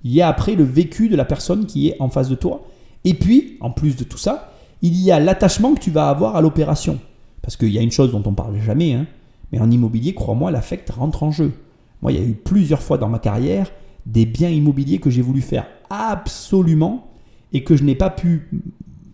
il 0.03 0.13
y 0.13 0.21
a 0.21 0.27
après 0.27 0.55
le 0.55 0.63
vécu 0.63 1.09
de 1.09 1.15
la 1.15 1.25
personne 1.25 1.65
qui 1.65 1.89
est 1.89 1.95
en 1.99 2.09
face 2.09 2.29
de 2.29 2.35
toi. 2.35 2.65
Et 3.03 3.13
puis, 3.13 3.57
en 3.61 3.71
plus 3.71 3.95
de 3.95 4.03
tout 4.03 4.17
ça, 4.17 4.53
il 4.81 4.99
y 4.99 5.11
a 5.11 5.19
l'attachement 5.19 5.73
que 5.73 5.79
tu 5.79 5.91
vas 5.91 6.09
avoir 6.09 6.35
à 6.35 6.41
l'opération. 6.41 6.99
Parce 7.41 7.55
qu'il 7.55 7.69
y 7.69 7.77
a 7.77 7.81
une 7.81 7.91
chose 7.91 8.11
dont 8.11 8.23
on 8.25 8.33
parle 8.33 8.59
jamais, 8.59 8.93
hein, 8.93 9.07
mais 9.51 9.59
en 9.59 9.71
immobilier, 9.71 10.13
crois-moi, 10.13 10.51
l'affect 10.51 10.89
rentre 10.89 11.23
en 11.23 11.31
jeu. 11.31 11.53
Moi, 12.01 12.11
il 12.11 12.19
y 12.19 12.21
a 12.21 12.27
eu 12.27 12.33
plusieurs 12.33 12.81
fois 12.81 12.97
dans 12.97 13.09
ma 13.09 13.19
carrière 13.19 13.71
des 14.05 14.25
biens 14.25 14.49
immobiliers 14.49 14.99
que 14.99 15.09
j'ai 15.09 15.21
voulu 15.21 15.41
faire 15.41 15.67
absolument 15.89 17.07
et 17.53 17.63
que 17.63 17.75
je 17.75 17.83
n'ai 17.83 17.95
pas 17.95 18.09
pu 18.09 18.49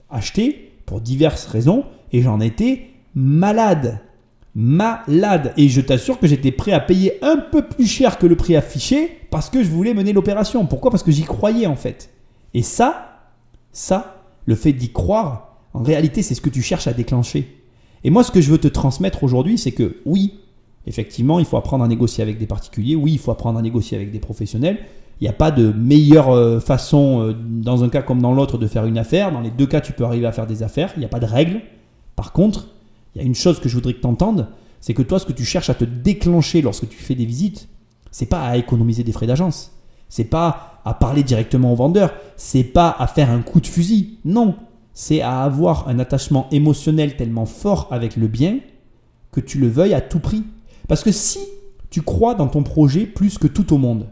acheter 0.09 0.71
pour 0.85 1.01
diverses 1.01 1.45
raisons 1.45 1.85
et 2.11 2.21
j'en 2.21 2.39
étais 2.39 2.89
malade. 3.15 3.99
Malade. 4.55 5.53
Et 5.57 5.67
je 5.69 5.81
t'assure 5.81 6.19
que 6.19 6.27
j'étais 6.27 6.51
prêt 6.51 6.73
à 6.73 6.79
payer 6.79 7.17
un 7.23 7.37
peu 7.37 7.63
plus 7.63 7.87
cher 7.87 8.17
que 8.17 8.27
le 8.27 8.35
prix 8.35 8.55
affiché 8.55 9.19
parce 9.31 9.49
que 9.49 9.63
je 9.63 9.69
voulais 9.69 9.93
mener 9.93 10.13
l'opération. 10.13 10.65
Pourquoi? 10.65 10.91
Parce 10.91 11.03
que 11.03 11.11
j'y 11.11 11.23
croyais 11.23 11.65
en 11.65 11.75
fait. 11.75 12.11
Et 12.53 12.61
ça, 12.61 13.19
ça, 13.71 14.23
le 14.45 14.55
fait 14.55 14.73
d'y 14.73 14.91
croire, 14.91 15.57
en 15.73 15.81
réalité, 15.81 16.21
c'est 16.21 16.35
ce 16.35 16.41
que 16.41 16.49
tu 16.49 16.61
cherches 16.61 16.87
à 16.87 16.93
déclencher. 16.93 17.59
Et 18.03 18.09
moi, 18.09 18.23
ce 18.23 18.31
que 18.31 18.41
je 18.41 18.51
veux 18.51 18.59
te 18.59 18.67
transmettre 18.67 19.23
aujourd'hui, 19.23 19.57
c'est 19.57 19.71
que 19.71 19.97
oui, 20.05 20.35
effectivement, 20.85 21.39
il 21.39 21.45
faut 21.45 21.57
apprendre 21.57 21.83
à 21.83 21.87
négocier 21.87 22.21
avec 22.21 22.37
des 22.37 22.45
particuliers. 22.45 22.95
Oui, 22.95 23.13
il 23.13 23.19
faut 23.19 23.31
apprendre 23.31 23.57
à 23.57 23.61
négocier 23.61 23.97
avec 23.97 24.11
des 24.11 24.19
professionnels. 24.19 24.77
Il 25.19 25.23
n'y 25.23 25.29
a 25.29 25.33
pas 25.33 25.51
de 25.51 25.71
meilleure 25.71 26.29
euh, 26.29 26.59
façon, 26.59 27.21
euh, 27.21 27.33
dans 27.33 27.83
un 27.83 27.89
cas 27.89 28.01
comme 28.01 28.21
dans 28.21 28.33
l'autre, 28.33 28.57
de 28.57 28.67
faire 28.67 28.85
une 28.85 28.97
affaire. 28.97 29.31
Dans 29.31 29.41
les 29.41 29.51
deux 29.51 29.67
cas, 29.67 29.79
tu 29.79 29.93
peux 29.93 30.03
arriver 30.03 30.25
à 30.25 30.31
faire 30.31 30.47
des 30.47 30.63
affaires. 30.63 30.91
Il 30.97 30.99
n'y 30.99 31.05
a 31.05 31.09
pas 31.09 31.19
de 31.19 31.25
règle. 31.25 31.61
Par 32.15 32.33
contre, 32.33 32.67
il 33.15 33.21
y 33.21 33.23
a 33.23 33.27
une 33.27 33.35
chose 33.35 33.59
que 33.59 33.69
je 33.69 33.75
voudrais 33.75 33.93
que 33.93 34.01
tu 34.01 34.07
entendes, 34.07 34.47
c'est 34.81 34.93
que 34.93 35.01
toi, 35.01 35.19
ce 35.19 35.25
que 35.25 35.33
tu 35.33 35.45
cherches 35.45 35.69
à 35.69 35.75
te 35.75 35.85
déclencher 35.85 36.61
lorsque 36.61 36.89
tu 36.89 36.97
fais 36.97 37.15
des 37.15 37.25
visites, 37.25 37.69
c'est 38.11 38.25
pas 38.25 38.45
à 38.45 38.57
économiser 38.57 39.03
des 39.03 39.11
frais 39.11 39.27
d'agence. 39.27 39.71
C'est 40.09 40.25
pas 40.25 40.81
à 40.85 40.93
parler 40.93 41.23
directement 41.23 41.73
au 41.73 41.75
vendeur. 41.75 42.13
C'est 42.37 42.63
pas 42.63 42.95
à 42.99 43.07
faire 43.07 43.31
un 43.31 43.41
coup 43.41 43.61
de 43.61 43.67
fusil. 43.67 44.19
Non. 44.25 44.55
C'est 44.93 45.21
à 45.21 45.41
avoir 45.41 45.87
un 45.87 45.97
attachement 45.97 46.47
émotionnel 46.51 47.15
tellement 47.15 47.47
fort 47.47 47.87
avec 47.89 48.15
le 48.15 48.27
bien 48.27 48.59
que 49.31 49.39
tu 49.39 49.57
le 49.57 49.67
veuilles 49.67 49.95
à 49.95 50.01
tout 50.01 50.19
prix. 50.19 50.43
Parce 50.87 51.03
que 51.03 51.11
si 51.11 51.39
tu 51.89 52.01
crois 52.01 52.35
dans 52.35 52.47
ton 52.47 52.61
projet 52.61 53.05
plus 53.05 53.37
que 53.37 53.47
tout 53.47 53.73
au 53.73 53.77
monde, 53.77 54.07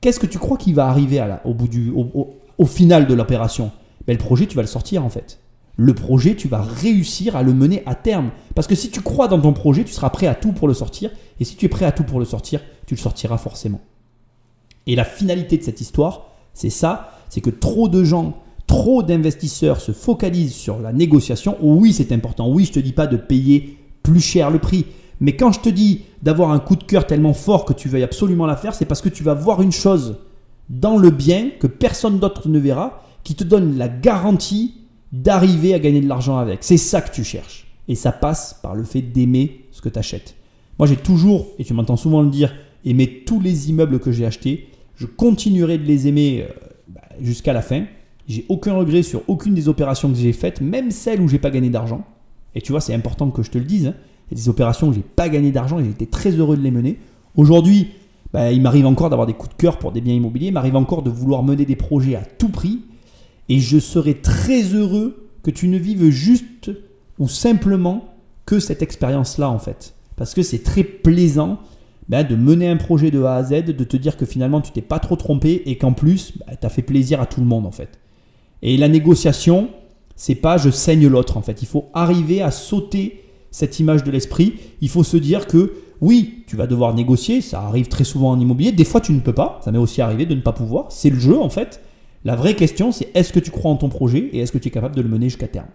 qu'est-ce 0.00 0.18
que 0.18 0.26
tu 0.26 0.38
crois 0.38 0.56
qui 0.56 0.72
va 0.72 0.86
arriver 0.86 1.24
au, 1.44 2.66
final 2.66 3.06
de 3.06 3.14
l'opération? 3.14 3.70
Ben, 4.06 4.14
Le 4.14 4.18
projet, 4.18 4.46
tu 4.46 4.56
vas 4.56 4.62
le 4.62 4.68
sortir 4.68 5.04
en 5.04 5.10
fait. 5.10 5.38
Le 5.76 5.92
projet, 5.94 6.36
tu 6.36 6.46
vas 6.46 6.62
réussir 6.62 7.36
à 7.36 7.42
le 7.42 7.52
mener 7.52 7.82
à 7.86 7.94
terme. 7.94 8.30
Parce 8.54 8.66
que 8.66 8.74
si 8.74 8.90
tu 8.90 9.00
crois 9.00 9.28
dans 9.28 9.40
ton 9.40 9.52
projet, 9.52 9.84
tu 9.84 9.92
seras 9.92 10.10
prêt 10.10 10.26
à 10.26 10.34
tout 10.34 10.52
pour 10.52 10.68
le 10.68 10.74
sortir. 10.74 11.10
Et 11.40 11.44
si 11.44 11.56
tu 11.56 11.66
es 11.66 11.68
prêt 11.68 11.84
à 11.84 11.92
tout 11.92 12.04
pour 12.04 12.20
le 12.20 12.24
sortir, 12.24 12.60
tu 12.86 12.94
le 12.94 13.00
sortiras 13.00 13.38
forcément. 13.38 13.80
Et 14.86 14.94
la 14.94 15.04
finalité 15.04 15.58
de 15.58 15.62
cette 15.62 15.80
histoire, 15.80 16.28
c'est 16.52 16.70
ça, 16.70 17.18
c'est 17.28 17.40
que 17.40 17.50
trop 17.50 17.88
de 17.88 18.04
gens, 18.04 18.36
trop 18.66 19.02
d'investisseurs 19.02 19.80
se 19.80 19.92
focalisent 19.92 20.54
sur 20.54 20.78
la 20.78 20.92
négociation. 20.92 21.56
Oui, 21.60 21.92
c'est 21.92 22.12
important. 22.12 22.48
Oui, 22.48 22.64
je 22.64 22.70
ne 22.70 22.74
te 22.74 22.80
dis 22.80 22.92
pas 22.92 23.08
de 23.08 23.16
payer 23.16 23.78
plus 24.02 24.20
cher 24.20 24.50
le 24.50 24.60
prix. 24.60 24.86
Mais 25.20 25.36
quand 25.36 25.52
je 25.52 25.60
te 25.60 25.68
dis 25.68 26.02
d'avoir 26.22 26.50
un 26.50 26.60
coup 26.60 26.76
de 26.76 26.84
cœur 26.84 27.06
tellement 27.06 27.32
fort 27.32 27.64
que 27.64 27.72
tu 27.72 27.88
veuilles 27.88 28.02
absolument 28.02 28.46
la 28.46 28.56
faire, 28.56 28.74
c'est 28.74 28.84
parce 28.84 29.00
que 29.00 29.08
tu 29.08 29.24
vas 29.24 29.34
voir 29.34 29.62
une 29.62 29.72
chose 29.72 30.18
dans 30.70 30.96
le 30.96 31.10
bien 31.10 31.50
que 31.58 31.66
personne 31.66 32.18
d'autre 32.18 32.48
ne 32.48 32.58
verra, 32.58 33.02
qui 33.22 33.34
te 33.34 33.44
donne 33.44 33.76
la 33.76 33.88
garantie 33.88 34.74
d'arriver 35.22 35.74
à 35.74 35.78
gagner 35.78 36.00
de 36.00 36.08
l'argent 36.08 36.38
avec. 36.38 36.58
C'est 36.62 36.76
ça 36.76 37.00
que 37.00 37.14
tu 37.14 37.22
cherches. 37.22 37.66
Et 37.86 37.94
ça 37.94 38.12
passe 38.12 38.58
par 38.62 38.74
le 38.74 38.82
fait 38.82 39.02
d'aimer 39.02 39.66
ce 39.70 39.80
que 39.80 39.88
tu 39.88 39.98
achètes. 39.98 40.34
Moi, 40.78 40.88
j'ai 40.88 40.96
toujours, 40.96 41.46
et 41.58 41.64
tu 41.64 41.72
m'entends 41.72 41.96
souvent 41.96 42.22
le 42.22 42.30
dire, 42.30 42.52
aimé 42.84 43.22
tous 43.24 43.40
les 43.40 43.70
immeubles 43.70 44.00
que 44.00 44.10
j'ai 44.10 44.26
achetés. 44.26 44.68
Je 44.96 45.06
continuerai 45.06 45.78
de 45.78 45.84
les 45.84 46.08
aimer 46.08 46.44
euh, 46.48 46.52
bah, 46.88 47.02
jusqu'à 47.20 47.52
la 47.52 47.62
fin. 47.62 47.84
J'ai 48.26 48.44
aucun 48.48 48.74
regret 48.74 49.02
sur 49.02 49.22
aucune 49.28 49.54
des 49.54 49.68
opérations 49.68 50.10
que 50.10 50.16
j'ai 50.16 50.32
faites, 50.32 50.60
même 50.60 50.90
celles 50.90 51.20
où 51.20 51.28
j'ai 51.28 51.38
pas 51.38 51.50
gagné 51.50 51.70
d'argent. 51.70 52.04
Et 52.54 52.60
tu 52.60 52.72
vois, 52.72 52.80
c'est 52.80 52.94
important 52.94 53.30
que 53.30 53.42
je 53.42 53.50
te 53.50 53.58
le 53.58 53.64
dise. 53.64 53.88
Hein. 53.88 53.94
Il 54.30 54.38
y 54.38 54.40
a 54.40 54.42
des 54.42 54.48
opérations 54.48 54.88
où 54.88 54.92
j'ai 54.92 55.02
pas 55.02 55.28
gagné 55.28 55.52
d'argent 55.52 55.78
et 55.78 55.84
j'ai 55.84 55.90
été 55.90 56.06
très 56.06 56.30
heureux 56.30 56.56
de 56.56 56.62
les 56.62 56.70
mener. 56.70 56.98
Aujourd'hui, 57.36 57.88
bah, 58.32 58.50
il 58.50 58.62
m'arrive 58.62 58.86
encore 58.86 59.10
d'avoir 59.10 59.26
des 59.26 59.34
coups 59.34 59.54
de 59.54 59.60
cœur 59.60 59.78
pour 59.78 59.92
des 59.92 60.00
biens 60.00 60.14
immobiliers. 60.14 60.48
Il 60.48 60.54
m'arrive 60.54 60.76
encore 60.76 61.02
de 61.02 61.10
vouloir 61.10 61.42
mener 61.42 61.66
des 61.66 61.76
projets 61.76 62.16
à 62.16 62.22
tout 62.22 62.48
prix. 62.48 62.80
Et 63.48 63.60
je 63.60 63.78
serais 63.78 64.14
très 64.14 64.62
heureux 64.62 65.28
que 65.42 65.50
tu 65.50 65.68
ne 65.68 65.78
vives 65.78 66.10
juste 66.10 66.70
ou 67.18 67.28
simplement 67.28 68.14
que 68.46 68.58
cette 68.58 68.82
expérience-là, 68.82 69.50
en 69.50 69.58
fait. 69.58 69.94
Parce 70.16 70.34
que 70.34 70.42
c'est 70.42 70.62
très 70.62 70.84
plaisant 70.84 71.58
bah, 72.08 72.22
de 72.22 72.36
mener 72.36 72.68
un 72.68 72.76
projet 72.76 73.10
de 73.10 73.22
A 73.22 73.36
à 73.36 73.44
Z, 73.44 73.64
de 73.64 73.84
te 73.84 73.96
dire 73.96 74.16
que 74.16 74.26
finalement 74.26 74.60
tu 74.60 74.72
t'es 74.72 74.82
pas 74.82 74.98
trop 74.98 75.16
trompé 75.16 75.62
et 75.66 75.76
qu'en 75.76 75.92
plus, 75.92 76.34
bah, 76.38 76.54
tu 76.58 76.66
as 76.66 76.70
fait 76.70 76.82
plaisir 76.82 77.20
à 77.20 77.26
tout 77.26 77.40
le 77.40 77.46
monde, 77.46 77.66
en 77.66 77.70
fait. 77.70 77.98
Et 78.62 78.76
la 78.76 78.88
négociation, 78.88 79.68
c'est 80.16 80.34
pas 80.34 80.56
je 80.56 80.70
saigne 80.70 81.06
l'autre, 81.06 81.36
en 81.36 81.42
fait. 81.42 81.62
Il 81.62 81.68
faut 81.68 81.86
arriver 81.94 82.42
à 82.42 82.50
sauter 82.50 83.20
cette 83.50 83.78
image 83.78 84.02
de 84.02 84.10
l'esprit, 84.10 84.54
il 84.80 84.88
faut 84.88 85.04
se 85.04 85.16
dire 85.16 85.46
que 85.46 85.74
oui, 86.00 86.44
tu 86.48 86.56
vas 86.56 86.66
devoir 86.66 86.92
négocier, 86.92 87.40
ça 87.40 87.60
arrive 87.62 87.86
très 87.86 88.02
souvent 88.02 88.30
en 88.30 88.40
immobilier, 88.40 88.72
des 88.72 88.84
fois 88.84 89.00
tu 89.00 89.12
ne 89.12 89.20
peux 89.20 89.32
pas, 89.32 89.60
ça 89.64 89.70
m'est 89.70 89.78
aussi 89.78 90.02
arrivé 90.02 90.26
de 90.26 90.34
ne 90.34 90.40
pas 90.40 90.52
pouvoir, 90.52 90.90
c'est 90.90 91.08
le 91.08 91.20
jeu 91.20 91.38
en 91.38 91.48
fait. 91.48 91.80
La 92.24 92.36
vraie 92.36 92.56
question 92.56 92.92
c'est 92.92 93.10
est-ce 93.14 93.32
que 93.32 93.40
tu 93.40 93.50
crois 93.50 93.70
en 93.70 93.76
ton 93.76 93.88
projet 93.88 94.30
et 94.32 94.38
est-ce 94.38 94.52
que 94.52 94.58
tu 94.58 94.68
es 94.68 94.70
capable 94.70 94.96
de 94.96 95.02
le 95.02 95.08
mener 95.08 95.28
jusqu'à 95.28 95.48
terme? 95.48 95.68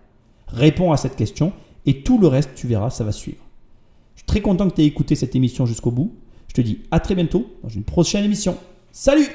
Réponds 0.47 0.91
à 0.91 0.97
cette 0.97 1.15
question 1.15 1.53
et 1.85 2.01
tout 2.01 2.19
le 2.19 2.27
reste, 2.27 2.51
tu 2.55 2.67
verras, 2.67 2.89
ça 2.89 3.03
va 3.03 3.11
suivre. 3.11 3.43
Je 4.15 4.21
suis 4.21 4.27
très 4.27 4.41
content 4.41 4.69
que 4.69 4.75
tu 4.75 4.81
aies 4.81 4.85
écouté 4.85 5.15
cette 5.15 5.35
émission 5.35 5.65
jusqu'au 5.65 5.91
bout. 5.91 6.13
Je 6.47 6.53
te 6.53 6.61
dis 6.61 6.79
à 6.91 6.99
très 6.99 7.15
bientôt 7.15 7.47
dans 7.63 7.69
une 7.69 7.83
prochaine 7.83 8.25
émission. 8.25 8.57
Salut 8.91 9.27